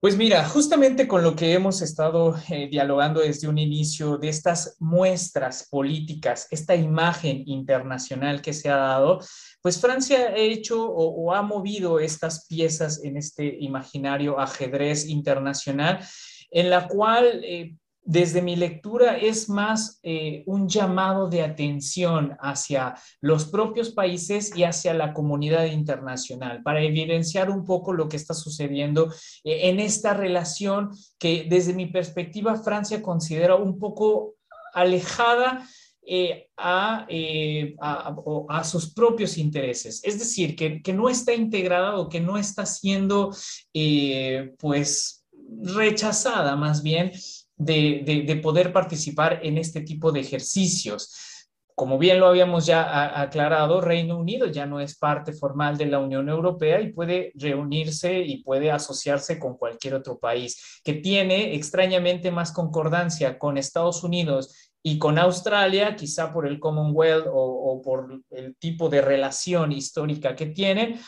Pues 0.00 0.16
mira, 0.16 0.44
justamente 0.48 1.06
con 1.06 1.22
lo 1.22 1.36
que 1.36 1.52
hemos 1.52 1.82
estado 1.82 2.34
eh, 2.48 2.66
dialogando 2.68 3.20
desde 3.20 3.46
un 3.46 3.58
inicio 3.58 4.16
de 4.16 4.30
estas 4.30 4.76
muestras 4.80 5.68
políticas, 5.70 6.48
esta 6.50 6.74
imagen 6.74 7.44
internacional 7.46 8.40
que 8.40 8.54
se 8.54 8.70
ha 8.70 8.76
dado, 8.76 9.20
pues 9.60 9.78
Francia 9.80 10.30
ha 10.30 10.36
hecho 10.36 10.82
o, 10.82 11.32
ha 11.34 11.42
movido 11.42 12.00
estas 12.00 12.46
piezas 12.46 13.04
en 13.04 13.18
este 13.18 13.58
imaginario 13.60 14.40
ajedrez 14.40 15.06
internacional, 15.06 16.04
en 16.50 16.70
la 16.70 16.88
cual 16.88 17.44
eh, 17.44 17.76
desde 18.04 18.42
mi 18.42 18.56
lectura 18.56 19.16
es 19.16 19.48
más 19.48 20.00
eh, 20.02 20.42
un 20.46 20.68
llamado 20.68 21.28
de 21.28 21.42
atención 21.42 22.36
hacia 22.40 22.94
los 23.20 23.44
propios 23.44 23.90
países 23.90 24.56
y 24.56 24.64
hacia 24.64 24.92
la 24.92 25.14
comunidad 25.14 25.66
internacional 25.66 26.62
para 26.62 26.82
evidenciar 26.82 27.48
un 27.48 27.64
poco 27.64 27.92
lo 27.92 28.08
que 28.08 28.16
está 28.16 28.34
sucediendo 28.34 29.12
eh, 29.44 29.68
en 29.68 29.78
esta 29.78 30.14
relación 30.14 30.90
que 31.18 31.46
desde 31.48 31.74
mi 31.74 31.86
perspectiva 31.86 32.56
Francia 32.56 33.00
considera 33.00 33.54
un 33.54 33.78
poco 33.78 34.34
alejada 34.74 35.64
eh, 36.04 36.48
a, 36.56 37.06
a, 38.48 38.64
sus 38.64 38.92
propios 38.92 39.38
intereses. 39.38 40.02
Es 40.02 40.18
decir, 40.18 40.56
que, 40.56 40.82
que, 40.82 40.92
no 40.92 41.08
está 41.08 41.32
integrada 41.32 41.96
o 41.96 42.08
que 42.08 42.20
no 42.20 42.36
está 42.36 42.66
siendo 42.66 43.30
pues 44.58 45.24
rechazada 45.62 46.56
más 46.56 46.82
bien 46.82 47.12
de, 47.56 48.40
poder 48.42 48.72
participar 48.72 49.40
en 49.42 49.58
este 49.58 49.82
tipo 49.82 50.12
de 50.12 50.20
ejercicios. 50.20 51.48
Como 51.74 51.98
bien 51.98 52.20
lo 52.20 52.26
habíamos 52.26 52.66
ya 52.66 53.20
aclarado, 53.20 53.80
Reino 53.80 54.18
Unido 54.18 54.46
ya 54.46 54.66
no 54.66 54.78
es 54.78 54.96
parte 54.98 55.32
formal 55.32 55.78
de 55.78 55.86
la 55.86 55.98
Unión 55.98 56.28
Europea 56.28 56.80
y 56.80 56.92
puede 56.92 57.32
reunirse 57.34 58.20
y 58.20 58.42
puede 58.42 58.70
asociarse 58.70 59.38
con 59.38 59.56
cualquier 59.56 59.94
otro 59.94 60.18
país 60.18 60.80
que 60.84 60.94
tiene 60.94 61.54
extrañamente 61.54 62.30
más 62.30 62.52
concordancia 62.52 63.38
con 63.38 63.56
Estados 63.56 64.04
Unidos 64.04 64.72
y 64.82 64.98
con 64.98 65.18
Australia, 65.18 65.96
quizá 65.96 66.32
por 66.32 66.46
el 66.46 66.58
Commonwealth 66.58 67.26
o, 67.32 67.80
por 67.82 68.20
el 68.30 68.56
tipo 68.56 68.88
de 68.88 69.00
relación 69.00 69.72
histórica 69.72 70.34
que 70.34 70.46
tienen, 70.46 71.00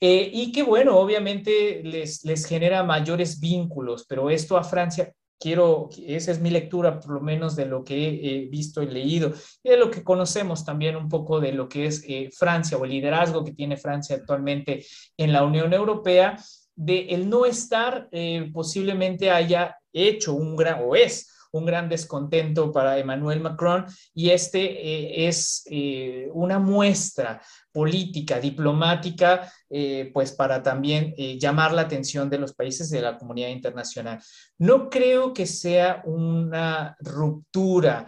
eh, 0.00 0.30
y 0.32 0.52
que 0.52 0.62
bueno, 0.62 0.98
obviamente 0.98 1.82
les, 1.82 2.24
les 2.24 2.44
genera 2.44 2.82
mayores 2.84 3.40
vínculos, 3.40 4.04
pero 4.06 4.28
esto 4.28 4.58
a 4.58 4.64
Francia 4.64 5.12
quiero, 5.44 5.90
esa 6.06 6.32
es 6.32 6.40
mi 6.40 6.48
lectura 6.48 6.98
por 6.98 7.12
lo 7.12 7.20
menos 7.20 7.54
de 7.54 7.66
lo 7.66 7.84
que 7.84 7.96
he 8.22 8.46
visto 8.46 8.82
y 8.82 8.86
leído. 8.86 9.30
Y 9.62 9.68
de 9.68 9.76
lo 9.76 9.90
que 9.90 10.02
conocemos 10.02 10.64
también 10.64 10.96
un 10.96 11.06
poco 11.06 11.38
de 11.38 11.52
lo 11.52 11.68
que 11.68 11.84
es 11.84 12.02
eh, 12.08 12.30
Francia 12.32 12.78
o 12.78 12.84
el 12.86 12.92
liderazgo 12.92 13.44
que 13.44 13.52
tiene 13.52 13.76
Francia 13.76 14.16
actualmente 14.16 14.86
en 15.18 15.34
la 15.34 15.44
Unión 15.44 15.74
Europea, 15.74 16.38
de 16.74 17.08
el 17.10 17.28
no 17.28 17.44
estar 17.44 18.08
eh, 18.10 18.50
posiblemente 18.54 19.30
haya 19.30 19.76
hecho 19.92 20.32
un 20.32 20.56
gran, 20.56 20.80
o 20.82 20.96
es 20.96 21.30
un 21.54 21.64
gran 21.64 21.88
descontento 21.88 22.72
para 22.72 22.98
Emmanuel 22.98 23.40
Macron 23.40 23.86
y 24.12 24.30
este 24.30 24.60
eh, 24.60 25.28
es 25.28 25.62
eh, 25.70 26.28
una 26.32 26.58
muestra 26.58 27.40
política, 27.72 28.40
diplomática, 28.40 29.52
eh, 29.70 30.10
pues 30.12 30.32
para 30.32 30.62
también 30.62 31.14
llamar 31.38 31.72
la 31.72 31.82
atención 31.82 32.28
de 32.28 32.38
los 32.38 32.54
países 32.54 32.90
de 32.90 33.02
la 33.02 33.16
comunidad 33.16 33.48
internacional. 33.48 34.20
No 34.58 34.88
creo 34.90 35.32
que 35.32 35.46
sea 35.46 36.02
una 36.04 36.96
ruptura 37.00 38.06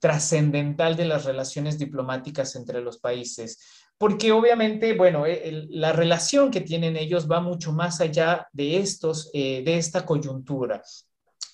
trascendental 0.00 0.96
de 0.96 1.04
las 1.04 1.24
relaciones 1.24 1.78
diplomáticas 1.78 2.56
entre 2.56 2.80
los 2.80 2.98
países 2.98 3.60
porque 3.96 4.32
obviamente, 4.32 4.94
bueno, 4.94 5.24
la 5.70 5.92
relación 5.92 6.50
que 6.50 6.60
tienen 6.60 6.96
ellos 6.96 7.30
va 7.30 7.40
mucho 7.40 7.72
más 7.72 8.00
allá 8.00 8.48
de 8.52 8.78
estos, 8.78 9.30
de 9.32 9.76
esta 9.76 10.04
coyuntura 10.04 10.82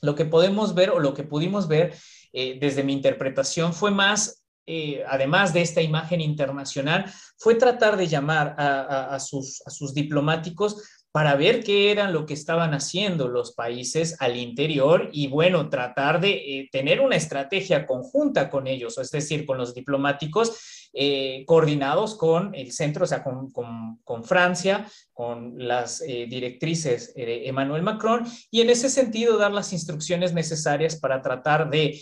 lo 0.00 0.14
que 0.14 0.24
podemos 0.24 0.74
ver 0.74 0.90
o 0.90 0.98
lo 0.98 1.14
que 1.14 1.24
pudimos 1.24 1.68
ver 1.68 1.94
eh, 2.32 2.58
desde 2.60 2.84
mi 2.84 2.92
interpretación 2.92 3.72
fue 3.72 3.90
más, 3.90 4.44
eh, 4.66 5.02
además 5.08 5.52
de 5.52 5.62
esta 5.62 5.80
imagen 5.80 6.20
internacional, 6.20 7.12
fue 7.38 7.54
tratar 7.54 7.96
de 7.96 8.06
llamar 8.06 8.54
a, 8.58 9.18
sus, 9.20 9.62
a 9.66 9.70
sus 9.70 9.94
diplomáticos 9.94 10.82
para 11.12 11.34
ver 11.36 11.64
qué 11.64 11.90
eran 11.90 12.12
lo 12.12 12.26
que 12.26 12.34
estaban 12.34 12.74
haciendo 12.74 13.28
los 13.28 13.52
países 13.52 14.16
al 14.20 14.36
interior 14.36 15.08
y 15.12 15.28
bueno, 15.28 15.68
tratar 15.68 16.20
de 16.20 16.30
eh, 16.30 16.68
tener 16.70 17.00
una 17.00 17.16
estrategia 17.16 17.86
conjunta 17.86 18.50
con 18.50 18.66
ellos, 18.66 18.98
es 18.98 19.10
decir, 19.10 19.46
con 19.46 19.58
los 19.58 19.74
diplomáticos 19.74 20.88
eh, 20.92 21.44
coordinados 21.46 22.14
con 22.14 22.54
el 22.54 22.72
centro, 22.72 23.04
o 23.04 23.06
sea, 23.06 23.22
con, 23.22 23.50
con, 23.50 24.24
Francia, 24.24 24.86
con 25.12 25.54
las 25.56 26.00
eh, 26.02 26.26
directrices 26.28 27.14
de 27.14 27.46
Emmanuel 27.46 27.82
Macron 27.82 28.24
y 28.50 28.60
en 28.60 28.70
ese 28.70 28.88
sentido 28.88 29.38
dar 29.38 29.52
las 29.52 29.72
instrucciones 29.72 30.32
necesarias 30.32 30.96
para 30.96 31.22
tratar 31.22 31.70
de 31.70 32.00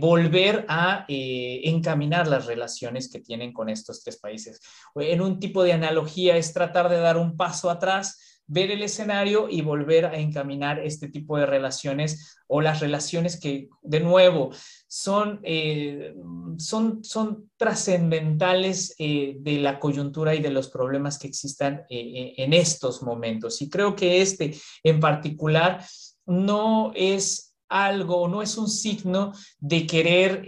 volver 0.00 0.64
a 0.68 1.04
encaminar 1.08 2.26
las 2.26 2.46
relaciones 2.46 3.08
que 3.08 3.20
tienen 3.20 3.52
con 3.52 3.68
estos 3.68 4.02
tres 4.02 4.18
países. 4.18 4.60
En 4.96 5.20
un 5.20 5.38
tipo 5.38 5.62
de 5.62 5.72
analogía 5.72 6.36
es 6.36 6.52
tratar 6.52 6.88
de 6.88 6.98
dar 6.98 7.16
un 7.16 7.36
paso 7.36 7.70
atrás 7.70 8.30
ver 8.50 8.72
el 8.72 8.82
escenario 8.82 9.48
y 9.48 9.62
volver 9.62 10.06
a 10.06 10.18
encaminar 10.18 10.80
este 10.80 11.06
tipo 11.06 11.38
de 11.38 11.46
relaciones 11.46 12.36
o 12.48 12.60
las 12.60 12.80
relaciones 12.80 13.38
que, 13.38 13.68
de 13.80 14.00
nuevo, 14.00 14.50
son, 14.88 15.38
eh, 15.44 16.16
son, 16.58 17.04
son 17.04 17.48
trascendentales 17.56 18.96
eh, 18.98 19.36
de 19.38 19.58
la 19.58 19.78
coyuntura 19.78 20.34
y 20.34 20.42
de 20.42 20.50
los 20.50 20.68
problemas 20.68 21.16
que 21.16 21.28
existan 21.28 21.84
eh, 21.88 22.34
en 22.38 22.52
estos 22.52 23.04
momentos. 23.04 23.62
Y 23.62 23.70
creo 23.70 23.94
que 23.94 24.20
este 24.20 24.56
en 24.82 24.98
particular 24.98 25.84
no 26.26 26.90
es 26.96 27.49
algo, 27.70 28.28
no 28.28 28.42
es 28.42 28.58
un 28.58 28.68
signo 28.68 29.32
de 29.58 29.86
querer 29.86 30.42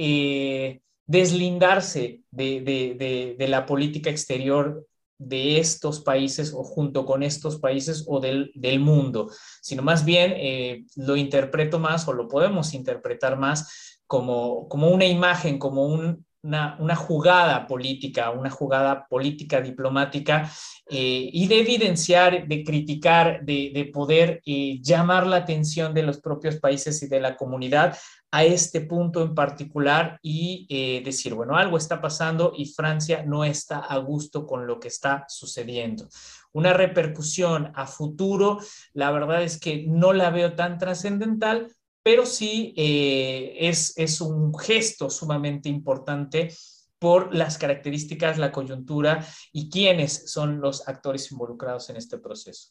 deslindarse 1.06 2.22
de, 2.30 3.34
de, 3.38 3.48
la 3.48 3.64
política 3.64 4.10
exterior 4.10 4.86
de 5.18 5.58
estos 5.58 6.00
países 6.00 6.52
o 6.52 6.64
junto 6.64 7.06
con 7.06 7.22
estos 7.22 7.58
países 7.58 8.04
o 8.08 8.20
del, 8.20 8.50
del 8.54 8.80
mundo, 8.80 9.30
sino 9.60 9.82
más 9.82 10.04
bien 10.04 10.34
eh, 10.36 10.84
lo 10.96 11.16
interpreto 11.16 11.78
más 11.78 12.08
o 12.08 12.12
lo 12.12 12.28
podemos 12.28 12.74
interpretar 12.74 13.38
más 13.38 14.00
como, 14.06 14.68
como 14.68 14.88
una 14.90 15.06
imagen, 15.06 15.58
como 15.58 15.86
un, 15.86 16.26
una, 16.42 16.96
jugada 16.96 17.66
política, 17.66 18.30
una 18.30 18.50
jugada 18.50 19.06
política 19.06 19.60
diplomática 19.60 20.50
eh, 20.90 21.30
y 21.32 21.46
de 21.46 21.60
evidenciar, 21.60 22.48
de 22.48 22.64
criticar, 22.64 23.44
de, 23.44 23.90
poder 23.92 24.42
eh, 24.44 24.80
llamar 24.82 25.26
la 25.26 25.36
atención 25.36 25.94
de 25.94 26.02
los 26.02 26.20
propios 26.20 26.56
países 26.56 27.02
y 27.02 27.08
de 27.08 27.20
la 27.20 27.36
comunidad 27.36 27.96
a 28.32 28.44
este 28.44 28.80
punto 28.80 29.22
en 29.22 29.34
particular 29.34 30.18
y 30.22 30.66
eh, 30.70 31.02
decir, 31.04 31.34
bueno, 31.34 31.56
algo 31.56 31.76
está 31.76 32.00
pasando 32.00 32.54
y 32.56 32.66
Francia 32.66 33.22
no 33.26 33.44
está 33.44 33.78
a 33.78 33.98
gusto 33.98 34.46
con 34.46 34.66
lo 34.66 34.80
que 34.80 34.88
está 34.88 35.24
sucediendo. 35.28 36.08
Una 36.52 36.72
repercusión 36.72 37.72
a 37.74 37.86
futuro, 37.86 38.58
la 38.94 39.10
verdad 39.10 39.42
es 39.42 39.60
que 39.60 39.84
no 39.86 40.12
la 40.12 40.30
veo 40.30 40.54
tan 40.54 40.78
trascendental, 40.78 41.68
pero 42.02 42.26
sí 42.26 42.74
eh, 42.76 43.56
es, 43.60 43.96
es 43.96 44.20
un 44.20 44.56
gesto 44.58 45.08
sumamente 45.08 45.68
importante 45.68 46.52
por 46.98 47.34
las 47.34 47.58
características, 47.58 48.38
la 48.38 48.52
coyuntura 48.52 49.26
y 49.52 49.68
quiénes 49.68 50.30
son 50.30 50.60
los 50.60 50.88
actores 50.88 51.30
involucrados 51.32 51.90
en 51.90 51.96
este 51.96 52.18
proceso. 52.18 52.70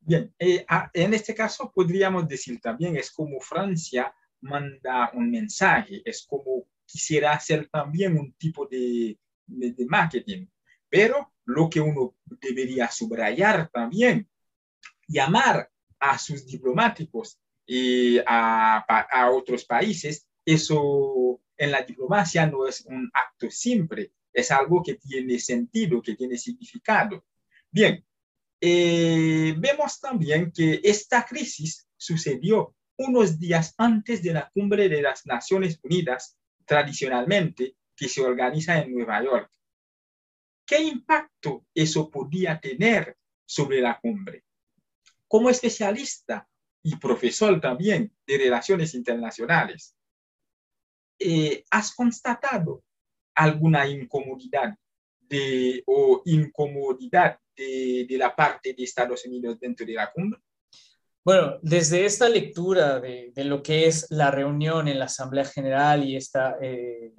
Bien, 0.00 0.34
eh, 0.38 0.66
en 0.92 1.14
este 1.14 1.34
caso 1.34 1.70
podríamos 1.74 2.26
decir 2.26 2.60
también, 2.60 2.96
es 2.96 3.10
como 3.10 3.40
Francia 3.40 4.14
manda 4.40 5.10
un 5.14 5.30
mensaje, 5.30 6.02
es 6.04 6.26
como 6.26 6.66
quisiera 6.84 7.32
hacer 7.32 7.68
también 7.70 8.18
un 8.18 8.32
tipo 8.34 8.66
de, 8.66 9.18
de, 9.46 9.86
marketing, 9.86 10.46
pero 10.88 11.32
lo 11.44 11.70
que 11.70 11.80
uno 11.80 12.16
debería 12.24 12.90
subrayar 12.90 13.70
también, 13.70 14.28
llamar 15.06 15.70
a 16.00 16.18
sus 16.18 16.44
diplomáticos 16.46 17.38
y 17.66 18.18
a, 18.26 18.78
a, 18.78 19.30
otros 19.30 19.64
países, 19.64 20.26
eso 20.44 21.40
en 21.56 21.70
la 21.70 21.82
diplomacia 21.82 22.46
no 22.46 22.66
es 22.66 22.84
un 22.86 23.10
acto 23.12 23.50
simple, 23.50 24.12
es 24.32 24.50
algo 24.50 24.82
que 24.82 24.94
tiene 24.94 25.38
sentido, 25.38 26.02
que 26.02 26.16
tiene 26.16 26.36
significado. 26.36 27.24
Bien, 27.70 28.04
eh, 28.60 29.54
vemos 29.58 30.00
también 30.00 30.52
que 30.52 30.80
esta 30.82 31.24
crisis 31.24 31.88
sucedió 31.96 32.74
unos 32.96 33.38
días 33.38 33.74
antes 33.76 34.22
de 34.22 34.32
la 34.32 34.50
cumbre 34.50 34.88
de 34.88 35.02
las 35.02 35.26
Naciones 35.26 35.80
Unidas, 35.82 36.36
tradicionalmente, 36.64 37.76
que 37.96 38.08
se 38.08 38.20
organiza 38.20 38.78
en 38.80 38.92
Nueva 38.94 39.22
York. 39.22 39.50
¿Qué 40.64 40.80
impacto 40.80 41.66
eso 41.74 42.10
podía 42.10 42.60
tener 42.60 43.16
sobre 43.44 43.80
la 43.80 43.98
cumbre? 44.00 44.44
Como 45.26 45.50
especialista 45.50 46.48
y 46.82 46.96
profesor 46.96 47.60
también 47.60 48.12
de 48.26 48.38
relaciones 48.38 48.94
internacionales, 48.94 49.94
eh, 51.18 51.64
¿has 51.70 51.94
constatado 51.94 52.82
alguna 53.34 53.86
incomodidad 53.86 54.74
de, 55.20 55.82
o 55.86 56.22
incomodidad 56.24 57.38
de, 57.56 58.06
la 58.10 58.34
parte 58.34 58.74
de 58.74 58.82
Estados 58.82 59.24
Unidos 59.24 59.58
dentro 59.60 59.86
de 59.86 59.94
la 59.94 60.10
cumbre? 60.10 60.40
Bueno, 61.24 61.58
desde 61.62 62.04
esta 62.04 62.28
lectura 62.28 62.98
de, 62.98 63.32
lo 63.44 63.62
que 63.62 63.86
es 63.86 64.10
la 64.10 64.32
reunión 64.32 64.88
en 64.88 64.98
la 64.98 65.04
Asamblea 65.04 65.44
General 65.44 66.02
y 66.02 66.16
esta, 66.16 66.56
eh, 66.60 67.12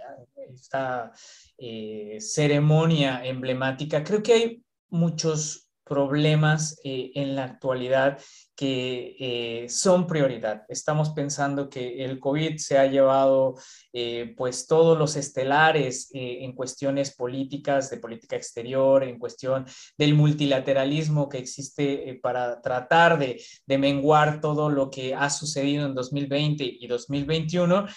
esta 0.54 1.14
eh, 1.58 2.18
ceremonia 2.20 3.26
emblemática, 3.26 4.04
creo 4.04 4.22
que 4.22 4.34
hay 4.34 4.64
muchos 4.90 5.63
problemas 5.84 6.80
eh, 6.84 7.12
en 7.16 7.36
la 7.36 7.46
actualidad 7.46 8.20
que 8.56 9.16
eh, 9.20 9.70
son 9.70 10.08
prioridad. 10.08 10.64
Estamos 10.70 11.10
pensando 11.10 11.70
que 11.70 12.06
el 12.06 12.20
COVID 12.20 12.58
se 12.58 12.78
ha 12.78 12.86
llevado 12.86 13.56
eh, 13.92 14.34
pues 14.38 14.68
todos 14.68 14.98
los 14.98 15.16
estelares 15.16 16.10
en 16.14 16.54
cuestiones 16.54 17.16
políticas, 17.16 17.90
de 17.90 17.98
política 17.98 18.36
exterior, 18.36 19.04
en 19.04 19.20
cuestión 19.20 19.66
del 19.98 20.14
multilateralismo 20.14 21.28
que 21.28 21.40
existe 21.40 22.20
para 22.22 22.62
tratar 22.62 23.18
de, 23.18 23.42
de 23.66 23.78
menguar 23.78 24.40
todo 24.40 24.70
lo 24.70 24.90
que 24.90 25.16
ha 25.16 25.30
sucedido 25.30 25.86
en 25.86 25.96
2020 25.96 26.64
y 26.80 26.88
2021 26.88 27.88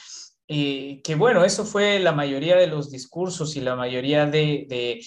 que 0.48 1.16
bueno, 1.18 1.44
eso 1.44 1.64
fue 1.64 1.98
la 1.98 2.12
mayoría 2.12 2.56
de 2.56 2.68
los 2.68 2.90
discursos 2.90 3.56
y 3.56 3.60
la 3.60 3.74
mayoría 3.74 4.26
de, 4.26 5.00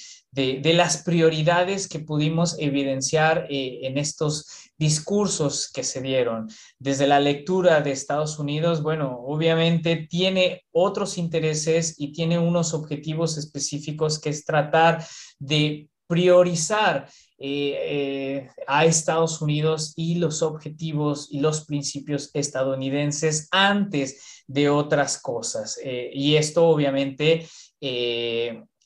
las 0.73 1.03
prioridades 1.03 1.87
que 1.87 1.99
pudimos 1.99 2.57
evidenciar 2.59 3.47
eh, 3.49 3.79
en 3.83 3.97
estos 3.97 4.71
discursos 4.77 5.71
que 5.71 5.83
se 5.83 6.01
dieron. 6.01 6.49
Desde 6.77 7.07
la 7.07 7.19
lectura 7.19 7.81
de 7.81 7.91
Estados 7.91 8.37
Unidos, 8.39 8.81
bueno, 8.81 9.19
obviamente 9.21 10.07
tiene 10.09 10.63
otros 10.71 11.17
intereses 11.17 11.95
y 11.97 12.11
tiene 12.11 12.37
unos 12.37 12.73
objetivos 12.73 13.37
específicos 13.37 14.19
que 14.19 14.29
es 14.29 14.43
tratar 14.43 15.05
de 15.37 15.89
priorizar 16.07 17.07
eh, 17.41 17.77
eh, 17.81 18.49
a 18.67 18.83
Estados 18.83 19.41
Unidos 19.41 19.93
y 19.95 20.15
los 20.15 20.41
objetivos 20.41 21.29
y 21.31 21.39
los 21.39 21.65
principios 21.65 22.31
estadounidenses 22.33 23.47
antes 23.51 24.43
de 24.45 24.69
otras 24.69 25.21
cosas. 25.21 25.79
Eh, 25.81 26.11
y 26.13 26.35
esto 26.35 26.67
obviamente, 26.67 27.47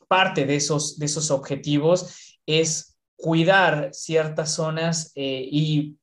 parte 0.08 0.46
de 0.46 0.56
esos, 0.56 1.00
de 1.00 1.08
esos 1.08 1.32
objetivos 1.32 2.38
es 2.46 2.96
cuidar 3.16 3.89
ciertas 3.92 4.54
zonas 4.54 5.12
y 5.16 5.98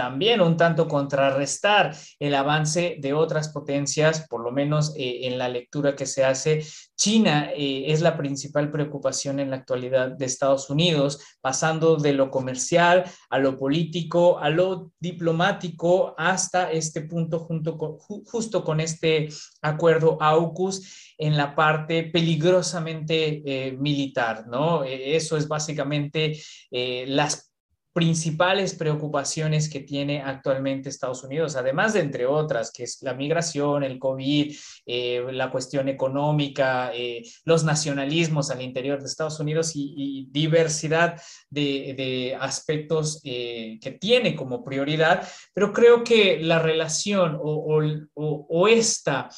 también 0.00 0.40
un 0.40 0.56
tanto 0.56 0.88
contrarrestar 0.88 1.94
el 2.18 2.34
avance 2.34 2.96
de 3.00 3.12
otras 3.12 3.50
potencias, 3.50 4.26
por 4.30 4.42
lo 4.42 4.50
menos 4.50 4.94
eh, 4.96 5.26
en 5.26 5.36
la 5.36 5.50
lectura 5.50 5.94
que 5.94 6.06
se 6.06 6.24
hace. 6.24 6.64
China 6.96 7.50
eh, 7.54 7.84
es 7.88 8.00
la 8.00 8.16
principal 8.16 8.70
preocupación 8.72 9.40
en 9.40 9.50
la 9.50 9.56
actualidad 9.56 10.12
de 10.12 10.24
Estados 10.24 10.70
Unidos, 10.70 11.20
pasando 11.42 11.96
de 11.96 12.14
lo 12.14 12.30
comercial 12.30 13.04
a 13.28 13.38
lo 13.38 13.58
político, 13.58 14.38
a 14.38 14.48
lo 14.48 14.90
diplomático, 14.98 16.14
hasta 16.16 16.72
este 16.72 17.02
punto 17.02 17.38
junto 17.38 17.76
justo 17.98 18.64
con 18.64 18.80
este 18.80 19.28
acuerdo 19.60 20.16
AUKUS 20.18 21.14
en 21.18 21.36
la 21.36 21.54
parte 21.54 22.04
peligrosamente 22.04 23.42
eh, 23.44 23.72
militar, 23.72 24.46
¿no? 24.46 24.82
eso 24.82 25.36
es 25.36 25.46
básicamente 25.46 26.40
las 26.70 27.49
principales 27.92 28.74
preocupaciones 28.74 29.68
que 29.68 29.80
tiene 29.80 30.22
actualmente 30.22 30.88
Estados 30.88 31.24
Unidos, 31.24 31.56
además 31.56 31.94
de 31.94 32.00
entre 32.00 32.26
otras, 32.26 32.70
que 32.70 32.84
es 32.84 33.02
la 33.02 33.14
migración, 33.14 33.82
el 33.82 33.98
COVID, 33.98 34.54
eh, 34.86 35.24
la 35.32 35.50
cuestión 35.50 35.88
económica, 35.88 36.92
eh, 36.94 37.22
los 37.44 37.64
nacionalismos 37.64 38.50
al 38.50 38.62
interior 38.62 39.00
de 39.00 39.06
Estados 39.06 39.40
Unidos 39.40 39.72
y, 39.74 40.28
diversidad 40.30 41.20
de, 41.48 42.36
aspectos 42.40 43.20
eh, 43.24 43.78
que 43.80 43.92
tiene 43.92 44.36
como 44.36 44.64
prioridad, 44.64 45.26
pero 45.52 45.72
creo 45.72 46.04
que 46.04 46.38
la 46.40 46.58
relación 46.58 47.38
o 47.40 48.68
esta 48.68 49.28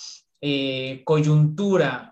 coyuntura 1.05 2.12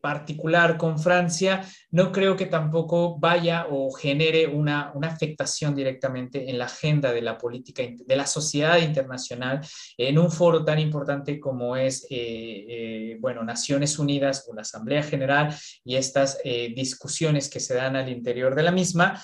particular 0.00 0.76
con 0.76 0.98
Francia, 0.98 1.64
no 1.90 2.12
creo 2.12 2.36
que 2.36 2.46
tampoco 2.46 3.18
vaya 3.18 3.66
o 3.70 3.90
genere 3.92 4.46
una, 4.46 4.92
afectación 5.02 5.74
directamente 5.74 6.50
en 6.50 6.58
la 6.58 6.66
agenda 6.66 7.12
de 7.12 7.22
la 7.22 7.36
política, 7.36 7.82
de 7.82 8.16
la 8.16 8.26
sociedad 8.26 8.78
internacional, 8.78 9.60
en 9.96 10.18
un 10.18 10.30
foro 10.30 10.64
tan 10.64 10.78
importante 10.78 11.40
como 11.40 11.76
es, 11.76 12.04
eh, 12.10 12.66
eh, 12.68 13.16
bueno, 13.20 13.42
Naciones 13.42 13.98
Unidas 13.98 14.46
o 14.48 14.54
la 14.54 14.62
Asamblea 14.62 15.02
General 15.02 15.54
y 15.84 15.96
estas 15.96 16.38
discusiones 16.74 17.48
que 17.48 17.60
se 17.60 17.74
dan 17.74 17.96
al 17.96 18.08
interior 18.08 18.54
de 18.54 18.62
la 18.62 18.70
misma 18.70 19.20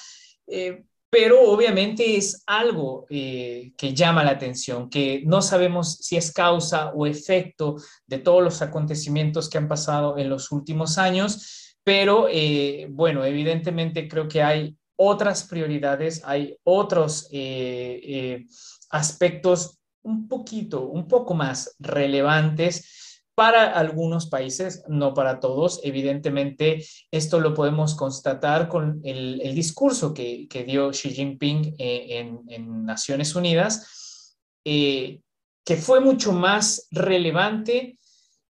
pero 1.11 1.51
obviamente 1.51 2.17
es 2.17 2.43
algo 2.47 3.07
eh, 3.09 3.73
que 3.77 3.95
llama 3.95 4.25
la 4.25 4.33
atención, 4.33 4.91
que 4.91 5.23
no 5.25 5.41
sabemos 5.41 5.99
si 5.99 6.17
es 6.17 6.33
causa 6.33 6.93
o 6.95 7.07
efecto 7.07 7.77
de 8.07 8.19
todos 8.19 8.43
los 8.43 8.63
acontecimientos 8.63 9.49
que 9.49 9.59
han 9.59 9.69
pasado 9.69 10.19
en 10.19 10.29
los 10.29 10.51
últimos 10.51 10.99
años, 10.99 11.77
pero 11.85 12.27
eh, 12.31 12.89
bueno, 12.91 13.25
evidentemente 13.25 14.09
creo 14.09 14.27
que 14.27 14.43
hay 14.43 14.77
otras 14.97 15.45
prioridades, 15.45 16.23
hay 16.25 16.57
otros 16.65 17.29
eh, 17.31 18.45
aspectos 18.91 19.79
un 20.03 20.29
poquito, 20.29 20.87
un 20.89 21.07
poco 21.07 21.35
más 21.35 21.77
relevantes 21.79 23.06
para 23.37 23.71
algunos 23.71 24.27
países, 24.27 24.83
no 24.89 25.13
para 25.13 25.41
todos. 25.41 25.81
Evidentemente, 25.85 26.83
esto 27.11 27.39
lo 27.39 27.53
podemos 27.53 27.95
constatar 27.95 28.67
con 28.67 29.03
el, 29.05 29.55
discurso 29.55 30.15
que, 30.15 30.49
dio 30.67 30.91
Xi 30.91 31.11
Jinping 31.11 31.77
eh, 31.79 32.33
en, 32.49 32.87
Naciones 32.87 33.35
Unidas, 33.37 34.39
eh, 34.65 35.21
que 35.67 35.77
fue 35.77 36.01
mucho 36.01 36.33
más 36.33 36.89
relevante 36.91 37.99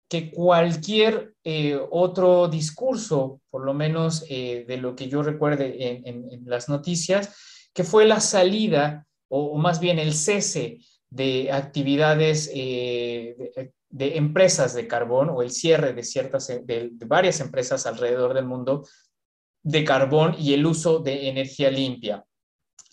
que 0.07 0.29
cualquier 0.29 1.33
eh, 1.43 1.79
otro 1.89 2.47
discurso, 2.47 3.41
por 3.49 3.65
lo 3.65 3.73
menos 3.73 4.21
de 4.29 4.77
lo 4.79 4.95
que 4.95 5.09
yo 5.09 5.23
recuerde 5.23 6.03
en, 6.05 6.43
las 6.45 6.69
noticias, 6.69 7.35
que 7.73 7.83
fue 7.83 8.05
la 8.05 8.19
salida 8.19 9.07
o, 9.29 9.57
más 9.57 9.79
bien 9.79 9.97
el 9.97 10.13
cese 10.13 10.77
de 11.09 11.51
actividades 11.51 12.51
de 13.95 14.17
empresas 14.17 14.73
de 14.73 14.89
carbón 14.89 15.29
o 15.29 15.41
el 15.41 15.51
cierre 15.51 15.93
de 15.93 16.03
ciertas 16.03 16.47
de, 16.47 16.89
varias 17.05 17.39
empresas 17.39 17.85
alrededor 17.85 18.33
del 18.33 18.43
mundo 18.45 18.85
de 19.63 19.85
carbón 19.85 20.35
y 20.37 20.53
el 20.53 20.65
uso 20.65 20.99
de 20.99 21.29
energía 21.29 21.71
limpia, 21.71 22.25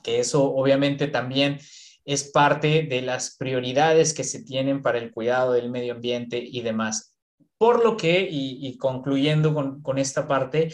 que 0.05 0.21
eso 0.21 0.45
obviamente 0.45 1.09
también 1.09 1.59
es 2.05 2.31
parte 2.31 2.85
de 2.85 3.03
las 3.03 3.37
prioridades 3.37 4.15
que 4.15 4.23
se 4.23 4.45
tienen 4.45 4.81
para 4.81 4.99
el 4.99 5.11
cuidado 5.11 5.55
del 5.55 5.71
medio 5.71 5.95
ambiente 5.95 6.39
y 6.39 6.61
demás. 6.61 7.17
Por 7.59 7.85
lo 7.85 7.97
que, 7.97 8.29
y, 8.31 8.77
concluyendo 8.79 9.55
con, 9.83 9.99
esta 9.99 10.29
parte, 10.29 10.73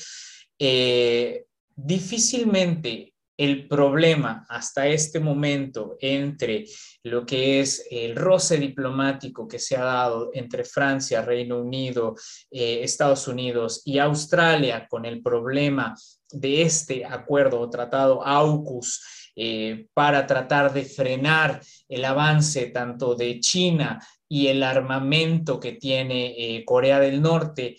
eh, 0.59 1.47
difícilmente 1.75 3.15
el 3.39 3.69
problema 3.69 4.45
hasta 4.49 4.89
este 4.89 5.21
momento 5.21 5.97
entre 6.01 6.65
lo 7.05 7.25
que 7.25 7.61
es 7.61 7.87
el 7.89 8.17
roce 8.17 8.59
diplomático 8.59 9.47
que 9.47 9.61
se 9.61 9.77
ha 9.77 9.85
dado 9.85 10.31
entre 10.35 10.65
Francia, 10.65 11.23
Reino 11.23 11.61
Unido, 11.61 12.17
eh, 12.51 12.81
Estados 12.83 13.29
Unidos 13.29 13.83
y 13.85 13.99
Australia 13.99 14.89
con 14.91 15.05
el 15.05 15.23
problema 15.23 15.95
de 16.33 16.63
este 16.63 17.05
acuerdo 17.05 17.61
o 17.61 17.71
tratado 17.71 18.27
AUKUS 18.27 19.31
eh, 19.37 19.87
para 19.95 20.27
tratar 20.27 20.73
de 20.73 20.85
frenar 20.85 21.63
el 21.89 22.05
avance 22.05 22.67
tanto 22.67 23.15
de 23.15 23.39
China 23.39 24.05
y 24.29 24.49
el 24.49 24.65
armamento 24.65 25.61
que 25.61 25.73
tiene 25.75 26.35
eh, 26.37 26.65
Corea 26.65 26.99
del 26.99 27.23
Norte 27.23 27.77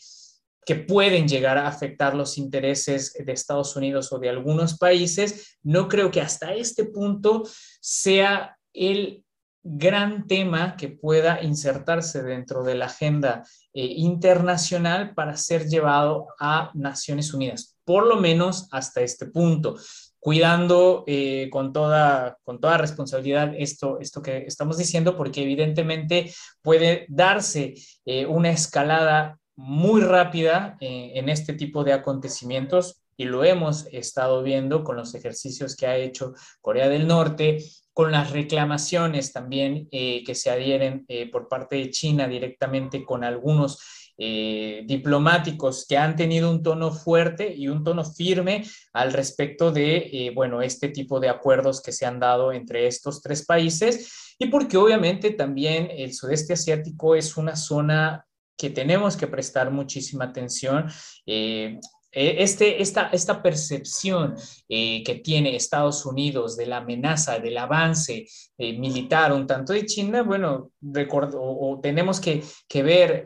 que 0.69 0.75
pueden 0.75 1.27
llegar 1.27 1.57
a 1.57 1.67
afectar 1.67 2.13
los 2.13 2.37
intereses 2.37 3.15
de 3.25 3.31
Estados 3.31 3.75
Unidos 3.75 4.13
o 4.13 4.19
de 4.19 4.29
algunos 4.29 4.77
países, 4.77 5.57
no 5.63 5.87
creo 5.87 6.11
que 6.11 6.21
hasta 6.21 6.53
este 6.53 6.85
punto 6.85 7.41
sea 7.81 8.55
el 8.71 9.23
gran 9.63 10.27
tema 10.27 10.77
que 10.77 10.89
pueda 10.89 11.41
insertarse 11.41 12.21
dentro 12.21 12.61
de 12.61 12.75
la 12.75 12.85
agenda 12.85 13.43
eh, 13.73 13.83
internacional 13.83 15.15
para 15.15 15.37
ser 15.37 15.67
llevado 15.67 16.27
a 16.39 16.69
Naciones 16.75 17.33
Unidas, 17.33 17.75
por 17.83 18.05
lo 18.05 18.17
menos 18.17 18.67
hasta 18.71 19.01
este 19.01 19.25
punto, 19.25 19.75
cuidando 20.19 21.03
eh, 21.07 21.49
con, 21.51 21.73
toda, 21.73 22.37
con 22.43 22.59
toda 22.59 22.77
responsabilidad 22.77 23.55
esto, 23.57 23.97
esto 23.99 24.21
que 24.21 24.45
estamos 24.45 24.77
diciendo, 24.77 25.17
porque 25.17 25.41
evidentemente 25.41 26.31
puede 26.61 27.07
darse 27.09 27.73
eh, 28.05 28.27
una 28.27 28.51
escalada 28.51 29.39
muy 29.59 30.01
rápida 30.01 30.77
eh, 30.79 31.11
en 31.15 31.27
este 31.27 31.53
tipo 31.53 31.83
de 31.83 31.91
acontecimientos 31.91 33.03
y 33.17 33.25
lo 33.25 33.43
hemos 33.43 33.87
estado 33.91 34.41
viendo 34.41 34.85
con 34.85 34.95
los 34.95 35.13
ejercicios 35.15 35.75
que 35.75 35.85
ha 35.85 35.97
hecho 35.97 36.33
Corea 36.61 36.87
del 36.87 37.05
Norte, 37.05 37.61
con 37.91 38.09
las 38.13 38.31
reclamaciones 38.31 39.33
también 39.33 39.89
eh, 39.91 40.23
que 40.23 40.33
se 40.33 40.49
adhieren 40.49 41.03
eh, 41.09 41.29
por 41.29 41.49
parte 41.49 41.75
de 41.75 41.89
China 41.89 42.29
directamente 42.29 43.03
con 43.03 43.23
algunos 43.23 43.79
diplomáticos 44.21 45.85
que 45.87 45.95
han 45.95 46.17
tenido 46.17 46.51
un 46.51 46.61
tono 46.61 46.91
fuerte 46.91 47.55
y 47.55 47.69
un 47.69 47.85
tono 47.85 48.03
firme 48.03 48.65
al 48.91 49.13
respecto 49.13 49.71
de, 49.71 50.33
bueno, 50.35 50.61
este 50.61 50.89
tipo 50.89 51.21
de 51.21 51.29
acuerdos 51.29 51.81
que 51.81 51.93
se 51.93 52.05
han 52.05 52.19
dado 52.19 52.51
entre 52.51 52.85
estos 52.85 53.21
tres 53.21 53.45
países. 53.45 54.35
Y 54.37 54.47
porque 54.47 54.75
obviamente 54.75 55.31
también 55.31 55.87
el 55.89 56.13
sudeste 56.13 56.51
asiático 56.51 57.15
es 57.15 57.37
una 57.37 57.55
zona 57.55 58.27
que 58.59 58.69
tenemos 58.69 59.15
que 59.15 59.27
prestar 59.27 59.71
muchísima 59.71 60.25
atención. 60.25 60.85
Eh, 61.25 61.79
eh, 62.11 62.35
este, 62.39 62.81
esta, 62.81 63.07
esta 63.13 63.41
percepción 63.41 64.35
eh, 64.67 65.01
que 65.05 65.15
tiene 65.15 65.55
Estados 65.55 66.05
Unidos 66.05 66.57
de 66.57 66.65
la 66.65 66.77
amenaza, 66.77 67.39
del 67.39 67.57
avance 67.57 68.27
militar 68.57 69.31
un 69.31 69.47
tanto 69.47 69.71
de 69.71 69.85
China, 69.85 70.23
bueno, 70.23 70.71
recuerdo, 70.81 71.39
o, 71.41 71.79
tenemos 71.79 72.19
que, 72.19 72.43
que 72.67 72.83
ver 72.83 73.25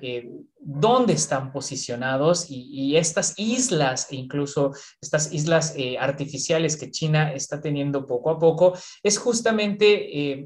dónde 0.59 1.13
están 1.13 1.51
posicionados 1.51 2.45
y, 2.49 2.95
estas 2.95 3.33
islas, 3.37 4.09
incluso 4.11 4.71
estas 5.01 5.33
islas 5.33 5.75
artificiales 5.99 6.77
que 6.77 6.91
China 6.91 7.33
está 7.33 7.59
teniendo 7.59 8.05
poco 8.05 8.29
a 8.29 8.37
poco, 8.37 8.73
es 9.01 9.17
justamente 9.17 10.45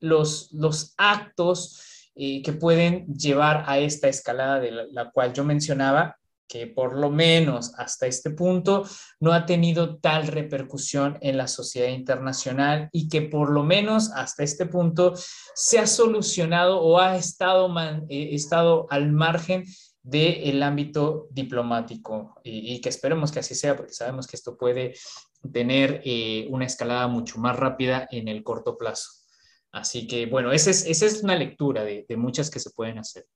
los, 0.00 0.50
los 0.52 0.94
actos 0.96 1.91
eh, 2.14 2.42
que 2.42 2.52
pueden 2.52 3.06
llevar 3.06 3.64
a 3.66 3.78
esta 3.78 4.08
escalada 4.08 4.60
de 4.60 4.70
la, 4.70 5.10
cual 5.10 5.32
yo 5.32 5.44
mencionaba, 5.44 6.18
que 6.46 6.66
por 6.66 6.98
lo 6.98 7.08
menos 7.08 7.72
hasta 7.78 8.06
este 8.06 8.28
punto 8.28 8.84
no 9.20 9.32
ha 9.32 9.46
tenido 9.46 9.96
tal 9.96 10.26
repercusión 10.26 11.16
en 11.22 11.38
la 11.38 11.48
sociedad 11.48 11.88
internacional 11.88 12.90
y 12.92 13.08
que 13.08 13.22
por 13.22 13.50
lo 13.50 13.64
menos 13.64 14.10
hasta 14.14 14.42
este 14.42 14.66
punto 14.66 15.14
se 15.54 15.78
ha 15.78 15.86
solucionado 15.86 16.82
o 16.82 16.98
ha 16.98 17.16
estado, 17.16 17.74
eh, 18.10 18.28
estado 18.34 18.86
al 18.90 19.10
margen 19.12 19.64
del 20.02 20.62
ámbito 20.62 21.28
diplomático 21.30 22.34
y, 22.44 22.80
que 22.82 22.90
esperemos 22.90 23.32
que 23.32 23.38
así 23.38 23.54
sea 23.54 23.74
porque 23.74 23.94
sabemos 23.94 24.26
que 24.26 24.36
esto 24.36 24.58
puede 24.58 24.94
tener 25.52 26.02
eh, 26.04 26.46
una 26.50 26.66
escalada 26.66 27.06
mucho 27.06 27.38
más 27.38 27.56
rápida 27.56 28.06
en 28.10 28.28
el 28.28 28.42
corto 28.42 28.76
plazo. 28.76 29.21
Así 29.72 30.06
que, 30.06 30.26
bueno, 30.26 30.52
esa 30.52 30.70
es, 30.70 30.86
esa 30.86 31.06
es 31.06 31.22
una 31.22 31.34
lectura 31.34 31.82
de, 31.82 32.06
muchas 32.16 32.50
que 32.50 32.60
se 32.60 32.70
pueden 32.70 32.98
hacer. 32.98 33.26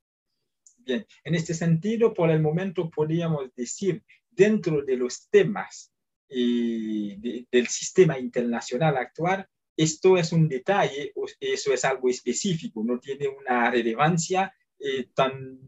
Bien, 0.77 1.05
en 1.25 1.35
este 1.35 1.55
sentido, 1.55 2.13
por 2.13 2.31
el 2.31 2.41
momento 2.41 2.91
podríamos 2.91 3.55
decir, 3.55 4.05
dentro 4.31 4.83
de 4.83 4.97
los 4.97 5.29
temas 5.31 5.93
eh, 6.29 7.47
del 7.51 7.67
sistema 7.69 8.19
internacional 8.19 8.97
actual, 8.99 9.49
esto 9.77 10.17
es 10.17 10.33
un 10.33 10.49
detalle, 10.49 11.13
eso 11.41 11.73
es 11.73 11.85
algo 11.85 12.09
específico, 12.09 12.83
no 12.85 12.99
tiene 12.99 13.29
una 13.29 13.71
relevancia 13.71 14.55
eh, 14.79 15.09
tan 15.15 15.59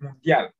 mundial 0.00 0.54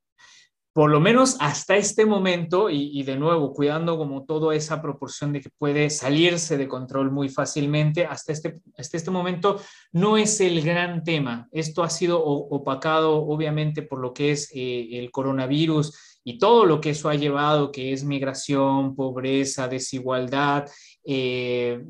por 0.74 0.90
lo 0.90 0.98
menos 0.98 1.37
hasta 1.38 1.76
este 1.76 2.04
momento, 2.04 2.68
y, 2.68 3.00
de 3.04 3.14
nuevo, 3.14 3.54
cuidando 3.54 3.96
como 3.96 4.24
toda 4.24 4.56
esa 4.56 4.82
proporción 4.82 5.32
de 5.32 5.40
que 5.40 5.50
puede 5.56 5.88
salirse 5.88 6.58
de 6.58 6.66
control 6.66 7.12
muy 7.12 7.28
fácilmente, 7.28 8.06
hasta 8.06 8.32
este, 8.32 8.60
hasta 8.76 8.96
este 8.96 9.12
momento 9.12 9.60
no 9.92 10.16
es 10.16 10.40
el 10.40 10.60
gran 10.62 11.04
tema. 11.04 11.46
Esto 11.52 11.84
ha 11.84 11.90
sido 11.90 12.20
opacado 12.24 13.24
obviamente 13.24 13.82
por 13.82 14.00
lo 14.00 14.12
que 14.12 14.32
es 14.32 14.50
eh, 14.52 14.98
el 14.98 15.12
coronavirus 15.12 16.18
y 16.24 16.38
todo 16.38 16.64
lo 16.64 16.80
que 16.80 16.90
eso 16.90 17.08
ha 17.08 17.14
llevado, 17.14 17.70
que 17.70 17.92
es 17.92 18.02
migración, 18.02 18.96
pobreza, 18.96 19.68
desigualdad, 19.68 20.68
eh, 21.07 21.85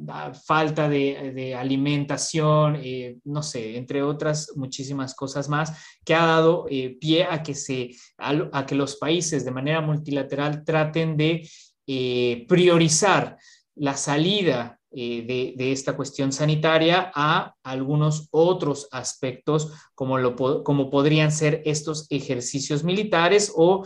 falta 0.44 0.88
de, 0.88 1.54
alimentación, 1.56 2.80
eh, 2.82 3.18
no 3.24 3.44
sé, 3.44 3.76
entre 3.76 4.02
otras 4.02 4.52
muchísimas 4.56 5.14
cosas 5.14 5.48
más, 5.48 5.72
que 6.04 6.14
ha 6.14 6.26
dado 6.26 6.66
eh, 6.68 6.96
pie 7.00 7.24
a 7.24 7.40
que, 7.42 7.54
se, 7.54 7.90
a, 8.18 8.66
que 8.66 8.74
los 8.74 8.96
países 8.96 9.44
de 9.44 9.52
manera 9.52 9.80
multilateral 9.80 10.64
traten 10.64 11.16
de 11.16 11.48
priorizar 12.48 13.36
la 13.76 13.94
salida 13.96 14.80
de, 14.90 15.54
esta 15.58 15.94
cuestión 15.94 16.32
sanitaria 16.32 17.12
a 17.14 17.54
algunos 17.62 18.28
otros 18.30 18.88
aspectos 18.90 19.70
como, 19.94 20.18
lo, 20.18 20.34
como 20.64 20.90
podrían 20.90 21.30
ser 21.30 21.62
estos 21.66 22.06
ejercicios 22.10 22.84
militares 22.84 23.52
o 23.54 23.84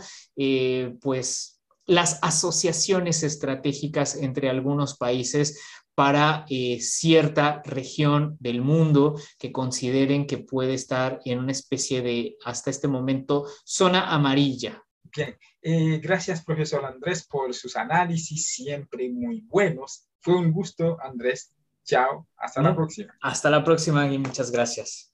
pues 1.01 1.58
las 1.89 2.19
asociaciones 2.21 3.23
estratégicas 3.23 4.15
entre 4.15 4.49
algunos 4.49 4.95
países 4.95 5.59
para 5.95 6.45
eh, 6.49 6.79
cierta 6.81 7.61
región 7.65 8.37
del 8.39 8.61
mundo 8.61 9.19
que 9.39 9.51
consideren 9.51 10.27
que 10.27 10.37
puede 10.37 10.75
estar 10.75 11.19
en 11.25 11.39
una 11.39 11.51
especie 11.51 12.01
de, 12.03 12.37
hasta 12.45 12.69
este 12.69 12.87
momento, 12.87 13.47
zona 13.65 14.13
amarilla. 14.13 14.83
Bien, 15.03 15.35
eh, 15.63 15.99
gracias 15.99 16.45
profesor 16.45 16.85
Andrés 16.85 17.25
por 17.25 17.53
sus 17.55 17.75
análisis, 17.75 18.47
siempre 18.53 19.09
muy 19.09 19.41
buenos. 19.41 20.07
Fue 20.21 20.35
un 20.35 20.51
gusto, 20.51 20.97
Andrés. 21.01 21.53
Chao, 21.83 22.27
hasta 22.37 22.61
la 22.61 22.75
próxima. 22.75 23.17
Hasta 23.19 23.49
la 23.49 23.63
próxima 23.63 24.07
y 24.13 24.19
muchas 24.19 24.51
gracias. 24.51 25.11